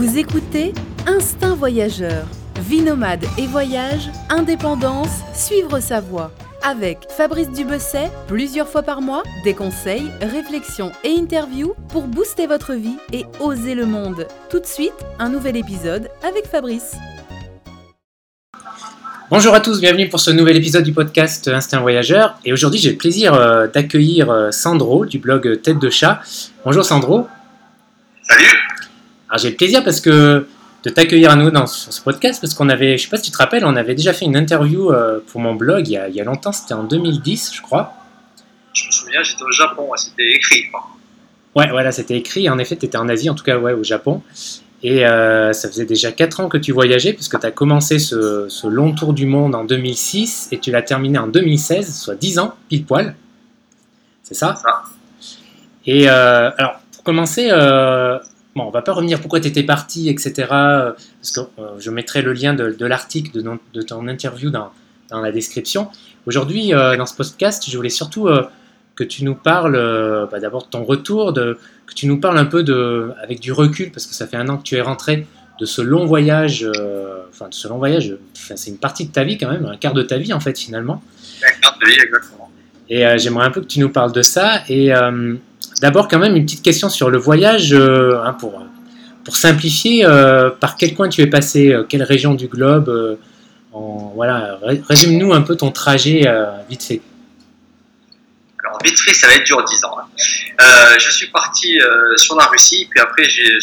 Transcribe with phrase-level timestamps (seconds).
[0.00, 0.72] Vous écoutez
[1.06, 2.24] Instinct Voyageur.
[2.62, 6.32] Vie nomade et voyage, indépendance, suivre sa voie.
[6.62, 12.72] Avec Fabrice Dubesset, plusieurs fois par mois, des conseils, réflexions et interviews pour booster votre
[12.72, 14.26] vie et oser le monde.
[14.48, 16.96] Tout de suite, un nouvel épisode avec Fabrice.
[19.30, 22.38] Bonjour à tous, bienvenue pour ce nouvel épisode du podcast Instinct Voyageur.
[22.46, 26.22] Et aujourd'hui, j'ai le plaisir euh, d'accueillir euh, Sandro du blog Tête de Chat.
[26.64, 27.28] Bonjour Sandro.
[28.22, 28.69] Salut
[29.30, 30.46] Alors j'ai le plaisir parce que
[30.82, 33.24] de t'accueillir à nous dans sur ce podcast parce qu'on avait, je sais pas si
[33.24, 35.96] tu te rappelles, on avait déjà fait une interview euh, pour mon blog il y
[35.96, 37.94] a, il y a longtemps, c'était en 2010 je crois.
[38.72, 40.64] Je me souviens, j'étais au Japon, c'était écrit.
[41.56, 42.48] Ouais, voilà, c'était écrit.
[42.48, 44.22] En effet, tu étais en Asie, en tout cas, ouais, au Japon.
[44.82, 48.48] Et euh, ça faisait déjà 4 ans que tu voyageais, puisque tu as commencé ce,
[48.48, 52.38] ce long tour du monde en 2006 et tu l'as terminé en 2016, soit 10
[52.38, 53.14] ans, pile poil.
[54.22, 54.54] C'est ça?
[54.54, 54.84] Ça.
[55.86, 58.18] Et euh, alors, pour commencer, euh,
[58.60, 60.48] bon, on va pas revenir pourquoi tu étais parti, etc.
[60.52, 64.70] euh, Parce que euh, je mettrai le lien de, de l'article de, ton interview dans,
[65.08, 65.88] dans la description.
[66.26, 68.44] Aujourd'hui, euh, dans ce podcast, je voulais surtout euh,
[68.94, 72.44] que tu nous parles bah, d'abord de ton retour, de, que tu nous parles un
[72.44, 75.26] peu de, avec du recul, parce que ça fait un an que tu es rentré
[75.58, 76.66] de ce long voyage,
[77.30, 79.94] enfin de ce long voyage, c'est une partie de ta vie quand même, un quart
[79.94, 81.02] de ta vie en fait finalement.
[81.62, 82.50] Carte de vie, exactement.
[82.90, 84.62] Et j'aimerais un peu que tu nous parles de ça.
[84.68, 84.92] Et
[85.80, 88.62] d'abord quand même une petite question sur le voyage, euh, hein, pour,
[89.24, 93.18] pour simplifier, euh, par quel coin tu es passé, euh, quelle région du globe
[93.72, 96.26] en, voilà, ré- résume-nous un peu ton trajet
[96.68, 97.00] vite fait.
[98.64, 99.96] Alors, vite fait, ça va être dur 10 ans.
[100.00, 100.06] hein.
[100.60, 103.58] Euh, je suis parti euh, sur la Russie, puis après, j'ai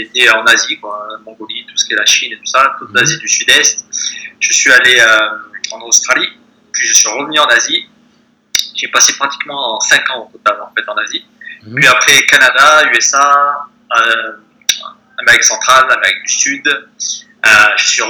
[0.00, 2.88] été en Asie, quoi, Mongolie, tout ce qui est la Chine et tout ça, toute
[2.90, 2.96] Mhm.
[2.96, 3.84] l'Asie du Sud-Est.
[4.40, 6.28] Je suis allé euh, en Australie,
[6.72, 7.84] puis je suis revenu en Asie.
[8.74, 11.22] J'ai passé pratiquement 5 ans au total, en fait, en Asie.
[11.64, 11.74] Mhm.
[11.74, 13.66] Puis après, Canada, USA,
[13.96, 14.32] euh,
[15.18, 16.66] Amérique centrale, Amérique du Sud.
[16.66, 18.02] Euh, je suis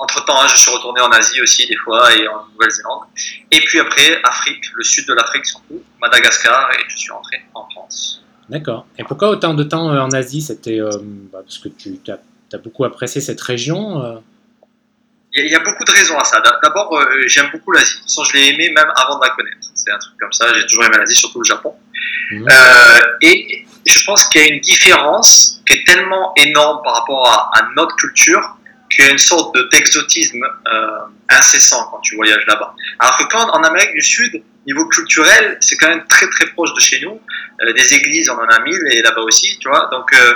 [0.00, 3.02] entre temps, je suis retourné en Asie aussi des fois et en Nouvelle-Zélande.
[3.50, 7.68] Et puis après, Afrique, le sud de l'Afrique surtout, Madagascar, et je suis rentré en
[7.68, 8.24] France.
[8.48, 8.86] D'accord.
[8.98, 10.40] Et pourquoi autant de temps euh, en Asie?
[10.40, 10.90] C'était euh,
[11.32, 14.16] bah, parce que tu as, beaucoup apprécié cette région euh,
[15.32, 16.40] Il y, a- il y a beaucoup de raisons à ça.
[16.40, 17.94] D'a- D'abord, euh, j'aime beaucoup l'Asie.
[17.94, 19.56] De toute façon, je l'ai aimé même avant de la connaître.
[19.74, 20.52] C'est un truc comme ça.
[20.54, 21.74] J'ai toujours aimé l'Asie, surtout le Japon.
[22.32, 22.46] Mhm.
[22.50, 27.26] Euh, et je pense qu'il y a une différence qui est tellement énorme par rapport
[27.28, 28.56] à, à notre culture
[28.90, 30.88] qu'il y a une sorte de- d'exotisme euh,
[31.28, 32.74] incessant quand tu voyages là-bas.
[32.98, 36.74] Alors que quand en Amérique du Sud, niveau culturel, c'est quand même très très proche
[36.74, 37.20] de chez nous.
[37.62, 39.88] Euh, des églises, on en a mille et là-bas aussi, tu vois.
[39.92, 40.34] Donc euh,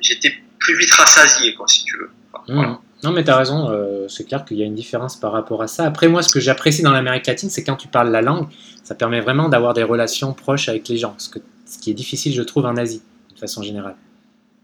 [0.00, 2.10] j'étais plus vite rassasié, quoi, si tu veux.
[2.32, 2.56] Enfin, Mhm.
[2.56, 2.78] voilà.
[3.04, 5.62] Non, mais tu as raison, euh, c'est clair qu'il y a une différence par rapport
[5.62, 5.84] à ça.
[5.84, 8.48] Après, moi, ce que j'apprécie dans l'Amérique latine, c'est quand tu parles la langue,
[8.82, 11.94] ça permet vraiment d'avoir des relations proches avec les gens, ce, que, ce qui est
[11.94, 13.02] difficile, je trouve, en Asie,
[13.34, 13.94] de façon générale.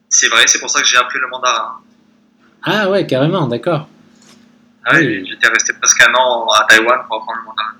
[0.08, 1.74] C'est vrai, c'est pour ça que j'ai appris le mandarin.
[2.64, 3.86] Ah ouais, carrément, d'accord.
[4.84, 5.26] Ah oui, Oui.
[5.30, 7.70] J'étais resté presque un an à Taïwan pour apprendre le mandarin.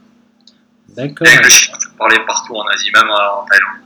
[0.91, 3.83] D'accord, Avec le chinois, je parlais partout en Asie, même en Thaïlande.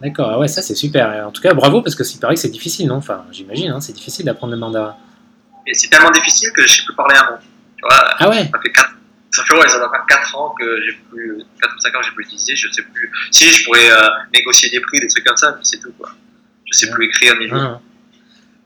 [0.00, 0.30] d'accord.
[0.32, 1.26] Ah ouais, ça c'est super.
[1.26, 2.96] En tout cas, bravo, parce que c'est pareil que c'est difficile, non?
[2.96, 4.94] Enfin, j'imagine, hein, c'est difficile d'apprendre le mandarin.
[5.66, 7.36] Et c'est tellement difficile que je sais plus parler un mot.
[7.76, 8.90] Tu vois, Ah ouais ça fait 4,
[9.30, 12.00] ça fait, ouais, ça doit faire 4 ans que j'ai plus, 4 ou 5 ans
[12.00, 13.10] que j'ai plus utilisé, je sais plus.
[13.30, 16.10] Si, je pourrais euh, négocier des prix, des trucs comme ça, mais c'est tout, quoi.
[16.70, 17.46] Je sais plus écrire ni.
[17.52, 17.80] Ah.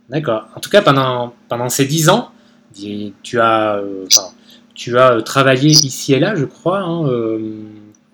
[0.09, 0.49] D'accord.
[0.55, 2.31] En tout cas, pendant, pendant ces dix ans,
[2.73, 4.29] dis- tu as, euh, enfin,
[4.75, 6.81] tu as euh, travaillé ici et là, je crois.
[6.81, 7.39] hein, euh,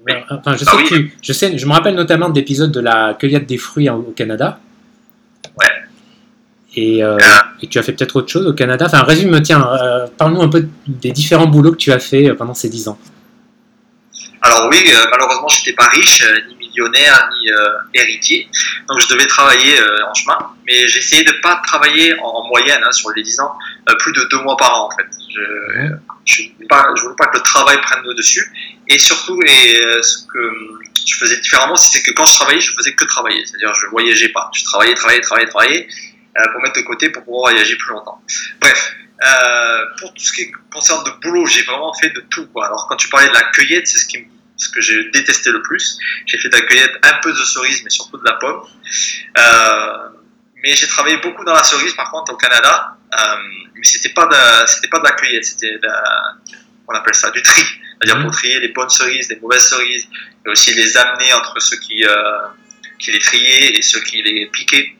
[0.06, 0.12] Oui.
[0.30, 0.88] Enfin, je sais, Ah que oui.
[0.88, 4.12] tu- je sais, je me rappelle notamment de l'épisode de la cueillette des fruits au
[4.16, 4.58] Canada.
[5.58, 5.66] Ouais.
[6.74, 7.48] Et, euh, Ah.
[7.60, 8.86] et tu as fait peut-être autre chose au Canada.
[8.86, 12.34] Enfin, résume, tiens, euh, parle-nous un peu des différents boulots que tu as fait euh,
[12.34, 12.98] pendant ces dix ans.
[14.40, 17.50] Alors oui, euh, malheureusement, j'étais pas riche, ni millionnaire, ni
[17.94, 18.48] héritier,
[18.88, 19.74] donc je devais travailler
[20.08, 20.38] en chemin.
[20.66, 23.52] Mais j'essayais de pas travailler en, en moyenne hein, sur les 10 ans,
[24.00, 25.06] plus de deux mois par an en fait.
[25.34, 26.00] Je, Mhm.
[26.24, 28.42] je voulais pas, je voulais pas que le travail prenne le dessus.
[28.88, 30.38] Et surtout, et ce que
[31.06, 34.30] je faisais différemment, c'est que quand je travaillais, je faisais que travailler, c'est-à-dire je voyageais
[34.30, 34.50] pas.
[34.54, 35.88] Je travaillais, travaillais, travaillais, travaillais
[36.52, 38.22] pour mettre de côté pour pouvoir voyager plus longtemps.
[38.60, 38.94] Bref.
[39.24, 42.46] Euh, pour tout ce qui concerne de boulot, j'ai vraiment fait de tout.
[42.48, 42.66] Quoi.
[42.66, 44.26] Alors quand tu parlais de la cueillette, c'est ce, qui,
[44.56, 45.96] ce que j'ai détesté le plus.
[46.26, 48.62] J'ai fait de la cueillette, un peu de cerise, mais surtout de la pomme.
[49.38, 50.08] Euh,
[50.62, 52.96] mais j'ai travaillé beaucoup dans la cerise, par contre, au Canada.
[53.16, 53.36] Euh,
[53.76, 56.34] mais c'était pas de, c'était pas de la cueillette, c'était de la-
[56.88, 57.62] on appelle ça du tri.
[57.62, 58.22] C'est-à-dire Mhm.
[58.24, 60.08] pour trier les bonnes cerises, les mauvaises cerises,
[60.44, 62.12] et aussi les amener entre ceux qui, euh,
[62.98, 64.96] qui les triaient et ceux qui les piquaient.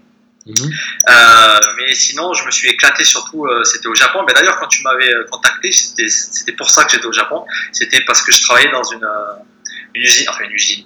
[0.47, 4.25] Euh, mais sinon, je me suis éclaté surtout, euh, c'était au Japon.
[4.27, 7.45] Mais d'ailleurs, quand tu m'avais euh, contacté, c'était pour ça que j'étais au Japon.
[7.73, 9.35] C'était parce que je travaillais dans une, euh,
[9.95, 10.85] une usine, enfin une usine,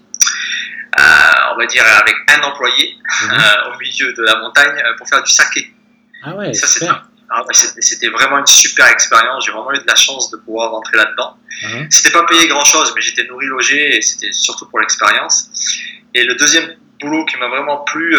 [0.99, 3.38] on va dire avec un employé Mhm.
[3.73, 5.73] au milieu de la montagne pour faire du saké.
[6.23, 7.05] Ah ouais, Ça.
[7.29, 9.47] Ah c'était vraiment une super expérience.
[9.47, 11.37] J'ai vraiment eu de la chance de pouvoir rentrer là-dedans.
[11.64, 11.87] Hein.
[11.91, 15.49] C'était pas payé grand-chose, mais j'étais nourri, logé, et c'était surtout pour l'expérience.
[16.14, 18.17] Et le deuxième boulot qui m'a vraiment plu,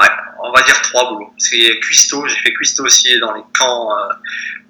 [0.00, 0.08] ouais,
[0.42, 1.32] on va dire trois boulots.
[1.38, 2.26] C'est Cuisto.
[2.28, 4.12] J'ai fait Cuisto aussi dans les camps euh,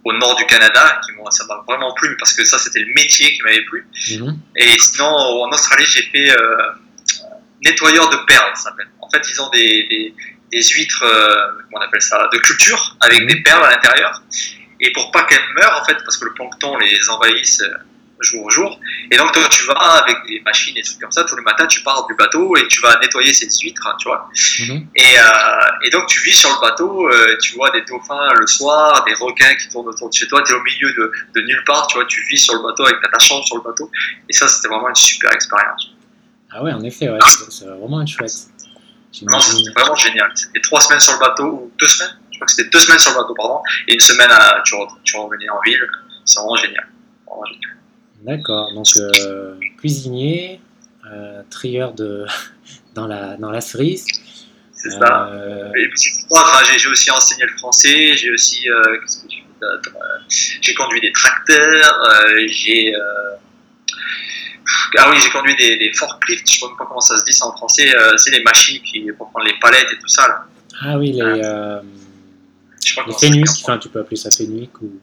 [0.05, 3.33] au nord du Canada, qui ça m'a vraiment plu parce que ça, c'était le métier
[3.35, 3.87] qui m'avait plu.
[4.11, 4.39] Mhm.
[4.57, 6.57] Et sinon, en Australie, j'ai fait euh,
[7.63, 8.89] nettoyeur de perles, ça s'appelle.
[9.01, 10.15] En fait, ils ont des, des,
[10.51, 11.35] des huîtres, euh,
[11.71, 13.27] comment on appelle ça, de culture, avec Mhm.
[13.29, 14.23] des perles à l'intérieur.
[14.81, 17.63] Et pour pas qu'elles meurent, en fait, parce que le plancton les envahisse
[18.21, 18.81] jour au jour.
[19.11, 21.67] Et donc, toi, tu vas avec des machines et trucs comme ça, tous les matins,
[21.67, 24.29] tu pars du bateau et tu vas nettoyer ces huîtres, hein, tu vois.
[24.61, 24.87] Mhm.
[24.95, 25.23] Et, euh,
[25.85, 29.15] et donc, tu vis sur le bateau, euh, tu vois des dauphins le soir, des
[29.15, 31.87] requins qui tournent autour de chez toi, tu es au milieu de, de nulle part,
[31.87, 33.91] tu vois, tu vis sur le bateau avec ta, chambre sur le bateau.
[34.29, 35.93] Et ça, c'était vraiment une super expérience.
[36.53, 38.33] Ah ouais, en effet, ouais, c'est c'est vraiment chouette.
[39.23, 40.31] Non, c'était vraiment génial.
[40.35, 42.99] C'était trois semaines sur le bateau, ou deux semaines, je crois que c'était deux semaines
[42.99, 45.85] sur le bateau, pardon, et une semaine à, tu, re- tu revenais en ville.
[46.25, 46.89] C'est vraiment génial.
[47.27, 47.77] Vraiment génial.
[48.23, 50.61] D'accord, donc euh, cuisinier,
[51.11, 52.27] euh, trieur de,
[52.95, 54.07] dans, la, dans la cerise.
[54.73, 55.29] C'est ça.
[55.29, 59.77] Euh, Et puis, enfin, j'ai aussi enseigné le français, j'ai aussi euh, j'ai Euh,
[60.63, 63.37] j'ai conduit des tracteurs, euh, j'ai euh,
[64.97, 67.33] ah oui j'ai conduit des, des forklifts, je sais même pas comment ça se dit
[67.33, 70.29] ça en français, euh, c'est les machines qui pour prendre les palettes et tout ça
[70.29, 70.47] là.
[70.81, 71.81] ah oui, les, euh,
[72.81, 74.99] sais pas les fénuiques, enfin tu peux appeler ça fénuique ou...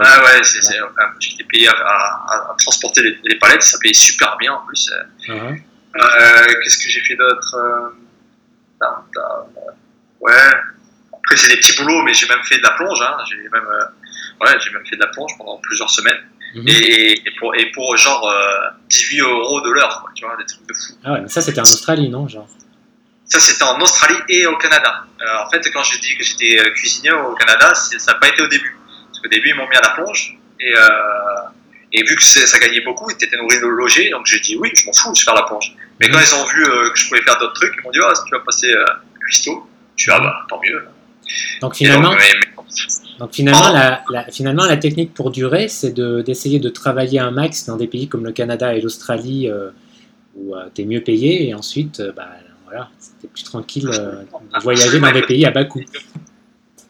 [0.00, 3.78] Ah ouais, c'est, c'est, enfin, j'étais payé à, à- à transporter les, les palettes, ça
[3.80, 4.90] payait super bien en plus.
[5.28, 5.32] Ah,
[5.96, 7.88] Euh, qu'est-ce que j'ai fait d'autre Euh,
[10.20, 10.32] Ouais.
[11.12, 13.00] Après, c'est des petits boulots, mais j'ai même fait de la plonge.
[13.02, 13.16] Hein.
[13.28, 16.18] J'ai même, euh, ouais, j'ai même fait de la plonge pendant plusieurs semaines.
[16.54, 16.64] mhm.
[16.68, 20.44] Et, et pour, et pour genre euh, 18 euros de l'heure, quoi, tu vois, des
[20.46, 20.94] trucs de fou.
[21.04, 22.48] Ah ouais, mais ça c'était en Australie, non genre?
[23.26, 25.04] Ça, c'était en Australie et au Canada.
[25.20, 28.28] Euh, en fait, quand j'ai dit que j'étais euh, cuisinier au Canada, ça n'a pas
[28.28, 28.77] été au début.
[29.18, 30.38] Parce qu'au début, ils m'ont mis à la plonge.
[30.60, 30.80] Et, euh,
[31.92, 34.10] et vu que ça gagnait beaucoup, ils étaient nourris de loger.
[34.10, 35.74] Donc j'ai dit oui, je m'en fous, je vais faire la plonge.
[36.00, 36.14] Mais Mhm.
[36.14, 38.14] quand ils ont vu euh, que je pouvais faire d'autres trucs, ils m'ont dit ah,
[38.14, 38.84] si tu vas passer euh,
[39.20, 39.66] cuistot,
[39.96, 40.84] je suis ah bah tant mieux.
[41.60, 43.72] Donc finalement, donc, mais- mais- donc finalement, Oh.
[43.74, 47.76] la, la- finalement, la technique pour durer, c'est de- d'essayer de, travailler un max dans
[47.76, 49.50] des pays comme le Canada et l'Australie
[50.36, 52.28] où tu es mieux payé et ensuite, bah,
[52.66, 55.80] voilà, c'était plus tranquille euh, de voyager dans des pays à bas coût.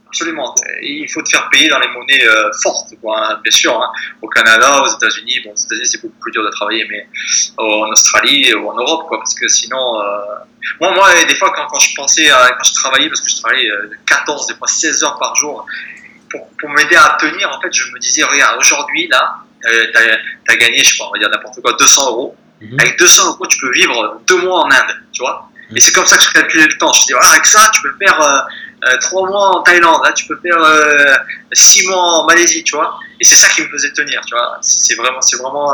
[0.09, 0.55] Absolument.
[0.81, 3.79] Et il faut te faire payer dans les monnaies euh, fortes, quoi, hein, bien sûr.
[3.81, 3.91] hein.
[4.23, 7.07] Au Canada, aux États-Unis, bon, aux États-Unis c'est beaucoup plus dur de travailler, mais
[7.59, 10.05] en Australie ou en Europe, quoi, parce que sinon, euh,
[10.81, 13.37] moi, moi, des fois, quand, quand je pensais, à, quand je travaillais, parce que je
[13.37, 15.67] travaillais euh, 14, des fois 16 heures par jour,
[16.31, 20.53] pour, pour m'aider à tenir, en fait, je me disais, regarde, aujourd'hui, là, euh, t'as
[20.53, 22.37] as gagné, je sais pas, on va dire n'importe quoi, 200 euros.
[22.61, 22.77] Mhm.
[22.81, 25.48] Avec 200 euros, tu peux vivre deux mois en Inde, tu vois.
[25.75, 26.93] Et c'est comme ça que je calculais le temps.
[26.93, 30.01] Je me dis, voilà, avec ça, tu peux faire euh, euh, trois mois en Thaïlande,
[30.15, 31.15] tu peux faire euh,
[31.53, 32.99] six mois en Malaisie, tu vois.
[33.21, 34.59] Et c'est ça qui me faisait tenir, tu vois.
[34.63, 35.73] C'est vraiment, c'est vraiment,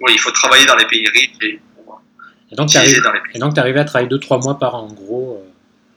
[0.00, 2.00] oui, il faut travailler dans les pays riches et pour
[2.50, 5.44] Et donc, tu arrives, à travailler 2-3 mois par an, en gros,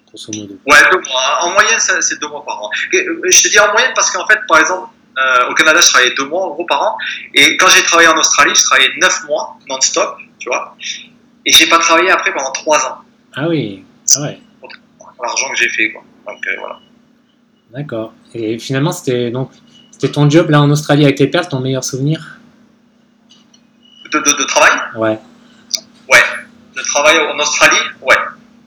[0.08, 0.58] grosso modo.
[0.66, 1.40] Ouais, deux mois.
[1.42, 2.70] En moyenne, c'est deux mois par an.
[2.92, 4.90] Et, Je te dis en moyenne parce qu'en fait, par exemple,
[5.20, 6.98] euh, au Canada, je travaillais deux mois en gros par an.
[7.34, 10.76] Et quand j'ai travaillé en Australie, je travaillais neuf mois non-stop, tu vois.
[11.46, 13.00] Et j'ai pas travaillé après pendant trois ans.
[13.42, 13.84] Ah oui,
[14.16, 14.40] ah ouais,
[15.24, 16.04] L'argent que j'ai fait, quoi.
[16.28, 16.80] Donc euh, voilà.
[17.72, 18.14] d'accord.
[18.34, 19.52] Et finalement, c'était donc
[19.92, 22.40] c'était ton job là en Australie avec les perles, ton meilleur souvenir?
[24.12, 24.72] De, de, de travail?
[24.96, 25.20] Ouais.
[26.76, 27.78] De travail en Australie?
[28.02, 28.16] Ouais.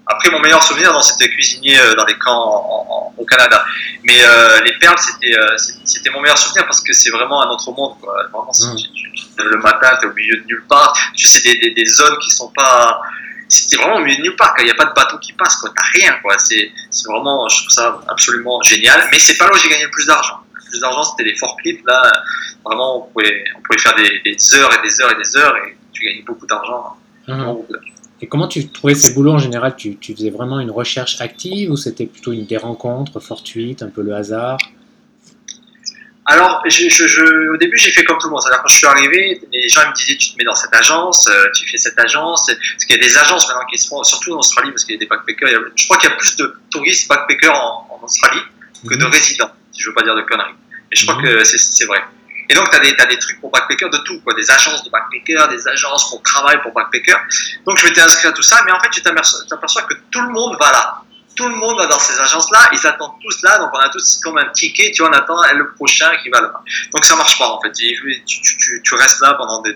[0.06, 3.64] Après, mon meilleur souvenir, c'était cuisinier euh, dans les camps en- en- au Canada.
[4.04, 7.70] Mais euh, les perles, c'était euh, mon meilleur souvenir parce que c'est vraiment un autre
[7.72, 7.94] monde.
[8.00, 8.14] Quoi.
[8.32, 8.76] Vraiment, c'est- Mm.
[8.76, 10.92] tu- tu- tu- le matin, tu es au milieu de nulle part.
[11.16, 13.00] Tu sais, des, des, des zones qui sont pas.
[13.52, 14.54] C'était vraiment au milieu de nulle part.
[14.60, 15.60] Il n'y a pas de bateau qui passe.
[15.60, 16.18] Tu n'as rien.
[16.22, 16.38] quoi.
[16.38, 19.06] C'est c'est vraiment, je trouve ça absolument génial.
[19.10, 20.38] Mais c'est pas là où j'ai gagné le plus d'argent.
[20.54, 21.84] Le plus d'argent, c'était les forklifts.
[21.86, 22.00] Là,
[22.64, 25.56] vraiment, on pouvait, on pouvait faire des, des heures et des heures et des heures
[25.58, 26.96] et tu gagnais beaucoup d'argent.
[27.28, 27.44] Mhm.
[27.44, 27.88] Beaucoup d'argent.
[28.22, 29.74] Et comment tu trouvais ces boulots en général?
[29.76, 33.88] Tu, tu faisais vraiment une recherche active ou c'était plutôt une, des rencontres fortuites, un
[33.88, 34.58] peu le hasard?
[36.26, 38.42] Alors, je, je, je- au début, j'ai fait comme tout le monde.
[38.42, 40.72] C'est-à-dire, quand je suis arrivé, les gens ils me disaient Tu te mets dans cette
[40.74, 42.46] agence, euh, tu fais cette agence.
[42.46, 44.94] Parce qu'il y a des agences maintenant qui se font, surtout en Australie, parce qu'il
[44.94, 45.48] y a des backpackers.
[45.48, 48.40] Il y a- je crois qu'il y a plus de touristes backpackers en, en Australie
[48.88, 49.10] que de Mhm.
[49.10, 50.54] résidents, si je veux pas dire de conneries.
[50.90, 51.24] Mais je crois Mhm.
[51.24, 52.02] que c'est- vrai.
[52.48, 54.34] Et donc, tu as, as des trucs pour backpackers de tout, quoi.
[54.34, 57.20] Des agences de backpackers, des agences pour travail pour backpackers.
[57.66, 60.28] Donc, je m'étais inscrit à tout ça, mais en fait, tu t'aperçois que tout le
[60.32, 61.02] monde va là.
[61.34, 64.20] Tout le monde va dans ces agences-là, ils attendent tous là, donc on a tous
[64.22, 66.52] comme un ticket, tu vois, on attend le prochain qui va là.
[66.92, 67.72] Donc ça marche pas en fait.
[67.72, 69.74] Tu, restes là pendant des,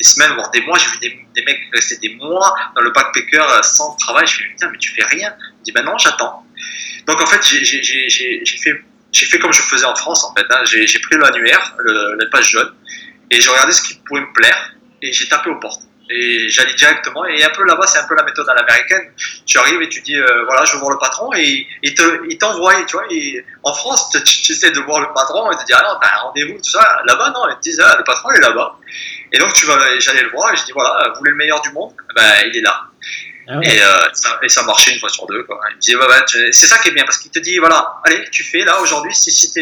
[0.00, 0.78] semaines, voire des mois.
[0.78, 4.26] J'ai vu des, mecs rester des mois dans le backpacker euh, sans travail.
[4.26, 5.34] Je me putain, mais tu fais rien.
[5.58, 6.46] Je dis, ben non, j'attends.
[7.06, 10.46] Donc en fait, j'ai fait, comme je faisais en France en fait.
[10.50, 10.62] Hein.
[10.64, 12.72] J'ai pris l'annuaire, la page jaune,
[13.30, 15.85] et j'ai regardé ce qui pourrait me plaire, et j'ai tapé aux portes.
[16.08, 19.10] Et j'allais directement, et un peu là-bas, c'est un peu la méthode à l'américaine.
[19.44, 22.84] Tu arrives et tu dis, euh, voilà, je veux voir le patron, et il t'envoie,
[22.84, 23.06] tu vois.
[23.64, 26.20] En France, tu, essaies de voir le patron, et te dis, ah non, t'as un
[26.22, 27.02] rendez-vous, tout ça.
[27.06, 28.78] Là-bas, non, ils te disent, ah, le patron, il est là-bas.
[29.32, 31.60] Et donc, tu vas, j'allais le voir, et je dis, voilà, vous voulez le meilleur
[31.62, 31.92] du monde?
[32.14, 32.82] Ben, il est là.
[33.48, 35.44] Ah et, euh, ça, et, ça, marchait une fois sur deux.
[35.44, 35.60] Quoi.
[35.70, 38.24] Il me disait, bah, c'est ça qui est bien, parce qu'il te dit, voilà, allez,
[38.30, 39.52] tu fais là aujourd'hui, si, si,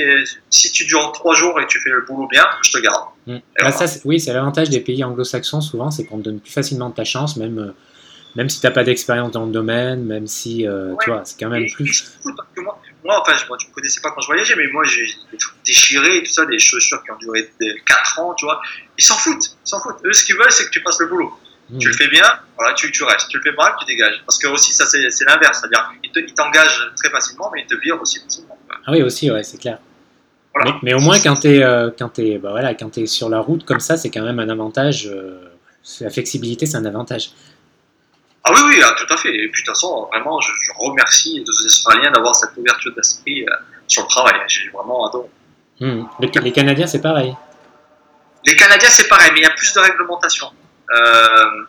[0.51, 3.05] si, tu dures trois jours et tu fais le boulot bien, je te garde.
[3.27, 3.39] Mm.
[3.61, 6.91] Bah, ça, oui, c'est l'avantage des pays anglo-saxons, souvent, c'est qu'on te donne plus facilement
[6.91, 7.75] ta chance, même, euh,
[8.37, 11.39] même si tu n'as pas d'expérience dans le domaine, même si, euh, tu vois, c'est
[11.39, 12.11] quand même plus.
[12.57, 15.07] moi, moi, enfin, moi, tu ne me connaissais pas quand je voyageais, mais moi, j'ai
[15.31, 17.51] des trucs déchirés, tout ça, des chaussures qui ont duré
[17.87, 18.63] 4 ans, tu vois.
[18.97, 19.99] Ils s'en foutent, ils s'en foutent.
[20.07, 21.39] Eux, ce qu'ils veulent, c'est que tu passes le boulot.
[21.81, 23.29] Tu le fais bien, voilà, tu, tu, restes.
[23.29, 24.23] Tu le fais mal, tu dégages.
[24.27, 25.61] Parce que aussi, ça, c'est l'inverse.
[25.61, 28.59] C'est-à-dire, il t'engage très facilement, mais il te vire aussi facilement.
[28.87, 29.79] Ah oui, aussi, ouais, c'est clair.
[30.83, 31.91] Mais, au moins, quand tu es, euh,
[32.39, 35.07] bah voilà, quand es sur la route comme ça, c'est quand même un avantage.
[35.07, 35.51] Euh,
[36.01, 37.31] la flexibilité, c'est un avantage.
[38.45, 39.35] Ah oui, oui, ah, tout à fait.
[39.35, 43.53] Et puis, de toute façon, vraiment, je, remercie les Australiens d'avoir cette ouverture d'esprit euh,
[43.89, 44.35] sur le travail.
[44.49, 45.29] J'ai vraiment adoré.
[45.81, 46.05] Hmm.
[46.21, 47.35] Les Canadiens, c'est pareil.
[48.47, 50.49] Les Canadiens, c'est pareil, mais il y a plus de réglementation.
[50.93, 51.65] Euh,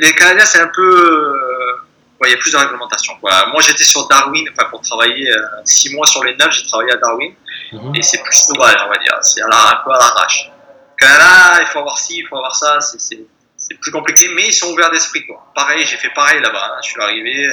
[0.00, 0.82] les Canadiens, c'est un peu.
[0.82, 3.14] Euh, il y a plus de réglementation.
[3.22, 5.32] Moi, j'étais sur Darwin, enfin, pour travailler
[5.64, 7.32] 6 euh, mois sur les 9, j'ai travaillé à Darwin.
[7.72, 7.94] Mhm.
[7.94, 9.16] Et c'est plus sauvage, on va dire.
[9.22, 10.50] C'est un peu à l'arrache.
[10.98, 12.80] Canada, il faut avoir ci, il faut avoir ça.
[12.80, 15.24] C'est plus compliqué, mais ils sont ouverts d'esprit.
[15.54, 16.72] Pareil, j'ai fait pareil là-bas.
[16.74, 16.80] Hein.
[16.82, 17.48] Je suis arrivé,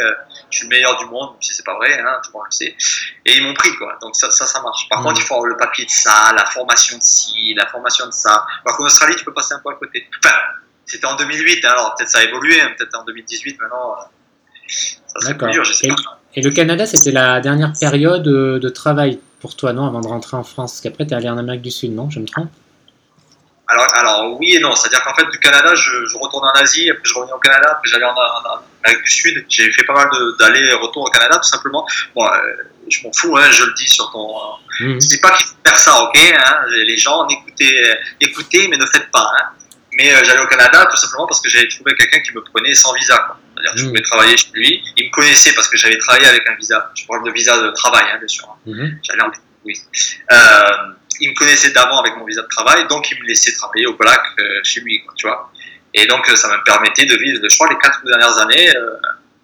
[0.49, 2.47] je suis le meilleur du monde, même si c'est pas vrai, hein, tout le monde
[2.49, 2.75] le sait.
[3.25, 3.97] Et ils m'ont pris, quoi.
[4.01, 4.89] Donc ça, ça, ça marche.
[4.89, 5.07] Par mhm.
[5.07, 8.13] contre, il faut avoir le papier de ça, la formation de ci, la formation de
[8.13, 8.47] ça.
[8.65, 10.07] Alors qu'en Australie, tu peux passer un peu à côté.
[10.23, 10.35] Enfin,
[10.85, 13.95] c'était en 2008, hein, alors peut-être ça a évolué, hein, peut-être en 2018 maintenant.
[13.97, 15.49] Euh, D'accord.
[16.33, 20.37] Et, le Canada, c'était la dernière période de travail pour toi, non, avant de rentrer
[20.37, 20.71] en France?
[20.73, 22.49] Parce qu'après, tu es allé en Amérique du Sud, non Je me trompe?
[23.67, 26.89] Alors, alors, oui et non, c'est-à-dire qu'en fait du Canada, je, je, retourne en Asie,
[26.89, 28.15] après je reviens au Canada, après j'allais en,
[28.83, 29.45] Amérique du Sud.
[29.49, 30.07] J'ai fait pas mal
[30.39, 31.85] d'allers-retours au Canada, tout simplement.
[32.15, 32.53] Bon, euh,
[32.89, 34.27] je m'en fous, hein, je le dis sur ton.
[34.79, 34.99] Mmh.
[34.99, 38.85] Je dis pas qu'il faut faire ça, ok hein, Les gens, écoutez, écoutez, mais ne
[38.85, 39.31] faites pas.
[39.39, 39.49] Hein.
[39.95, 42.75] Mais euh, j'allais au Canada tout simplement parce que j'avais trouvé quelqu'un qui me prenait
[42.75, 43.37] sans visa.
[43.53, 43.87] C'est-à-dire que je mmh.
[43.87, 44.83] pouvais travailler chez lui.
[44.97, 46.91] Il me connaissait parce que j'avais travaillé avec un visa.
[46.95, 48.47] Je parle de visa de travail, hein, bien sûr.
[48.65, 48.87] Mmh.
[49.03, 49.31] J'allais en
[49.63, 49.81] oui.
[50.31, 50.37] Euh,
[51.21, 53.95] il me connaissait d'avant avec mon visa de travail, donc il me laissait travailler au
[53.95, 55.51] Black euh, chez lui, quoi, tu vois.
[55.93, 58.71] Et donc ça me permettait de vivre, je crois, les quatre dernières années,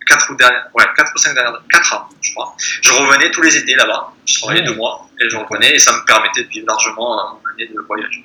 [0.06, 2.56] quatre ou dernières, ouais, quatre ou cinq dernières, quatre ans, je crois.
[2.58, 4.14] Je revenais tous les étés là-bas.
[4.26, 7.50] Je travaillais deux mois et je revenais et ça me permettait de vivre largement mon
[7.54, 8.24] année de voyage.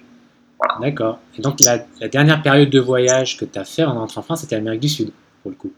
[0.81, 1.19] D'accord.
[1.39, 4.41] Et donc la, dernière période de voyage que tu as fait en entrant en France,
[4.41, 5.11] c'était l'Amérique du Sud,
[5.43, 5.73] pour le coup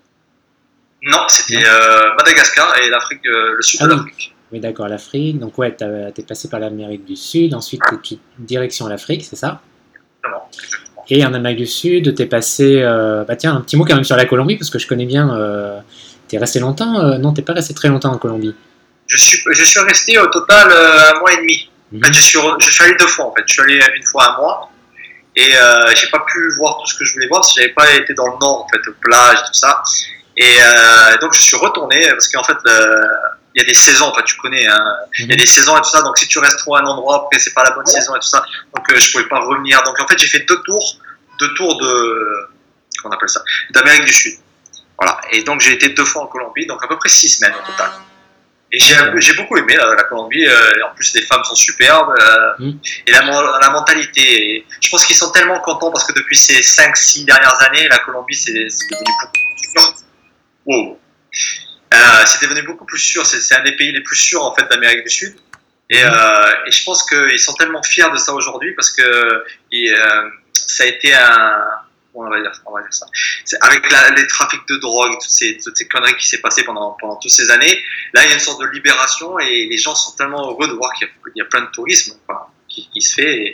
[1.03, 4.35] Non, c'était euh, Madagascar et l'Afrique, euh, le sud de ah l'Afrique.
[4.53, 5.39] Oui, d'accord, l'Afrique.
[5.39, 9.61] Donc ouais, tu es passé par l'Amérique du Sud, ensuite es direction l'Afrique, c'est ça?
[9.95, 10.49] Exactement.
[11.11, 12.81] Et en Amérique du Sud, tu es passé...
[12.83, 15.07] Euh, bah tiens, un petit mot quand même sur la Colombie, parce que je connais
[15.07, 15.83] bien...
[16.29, 18.55] tu es resté longtemps Non, t'es pas resté très longtemps en Colombie.
[19.07, 21.71] Je suis, je suis resté au total un mois et demi.
[21.97, 23.27] En fait, je, suis, je suis allé deux fois.
[23.27, 24.68] En fait, je suis allé une fois un mois
[25.39, 27.89] et euh, j'ai pas pu voir tout ce que je voulais voir si j'avais pas
[27.95, 29.85] été dans le nord, en fait, aux plages, tout ça.
[30.37, 34.23] Et euh, donc je suis retourné parce qu'en fait, il y a des saisons, enfin
[34.23, 34.81] tu connais, hein,
[35.21, 35.41] il y a mhm.
[35.41, 36.03] des saisons et tout ça.
[36.03, 38.19] Donc si tu restes trop à un endroit, après c'est pas la bonne saison et
[38.19, 38.45] tout ça.
[38.75, 39.81] Donc euh, je pouvais pas revenir.
[39.85, 40.99] Donc en fait, j'ai fait deux tours,
[41.39, 42.49] deux tours de,
[43.01, 44.39] comment on appelle ça, d'Amérique du Sud.
[44.99, 45.21] Voilà.
[45.31, 47.65] Et donc j'ai été deux fois en Colombie, donc à peu près six semaines au
[47.65, 47.91] total.
[48.71, 50.47] Et j'ai beaucoup aimé la, Colombie.
[50.47, 52.15] Euh, en plus, les femmes sont superbes.
[52.21, 52.79] Euh, mm.
[53.07, 54.67] Et la, la, mentalité.
[54.81, 58.35] je pense qu'ils sont tellement contents parce que depuis ces 5-6 dernières années, la Colombie,
[58.35, 59.95] c'est devenu beaucoup plus sûr.
[60.67, 61.01] Wow.
[61.95, 63.25] Euh, c'est devenu beaucoup plus sûr.
[63.25, 65.35] C'est un des pays les plus sûrs en fait d'Amérique du Sud.
[65.89, 66.67] Et, mm.
[66.67, 69.45] et, je pense qu'ils sont tellement fiers de ça aujourd'hui parce que
[70.53, 71.65] ça a été un
[72.15, 72.53] on va dire,
[72.91, 73.07] ça.
[73.61, 73.83] Avec
[74.17, 77.31] les trafics de drogue, toutes ces, toutes ces conneries qui s'est passé pendant, pendant toutes
[77.31, 77.79] ces années,
[78.15, 80.73] là, il y a une sorte de libération et les gens sont tellement heureux de
[80.73, 82.17] voir qu'il y, a plein de tourisme
[82.69, 83.47] qui, qui, se fait.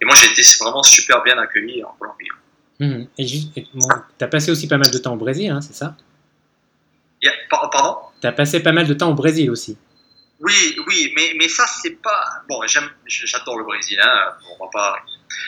[0.00, 2.28] Et, moi, j'ai été vraiment super bien accueilli en Colombie.
[2.80, 3.04] Mmh.
[3.18, 5.96] Et tu as passé aussi pas mal de temps au Brésil, hein, c'est ça?
[7.50, 7.96] Pardon?
[8.20, 9.76] Tu as passé pas mal de temps au Brésil aussi.
[10.40, 12.42] Oui, oui, mais, mais ça, c'est pas.
[12.48, 14.96] Bon, j'adore le Brésil, hein, on va pas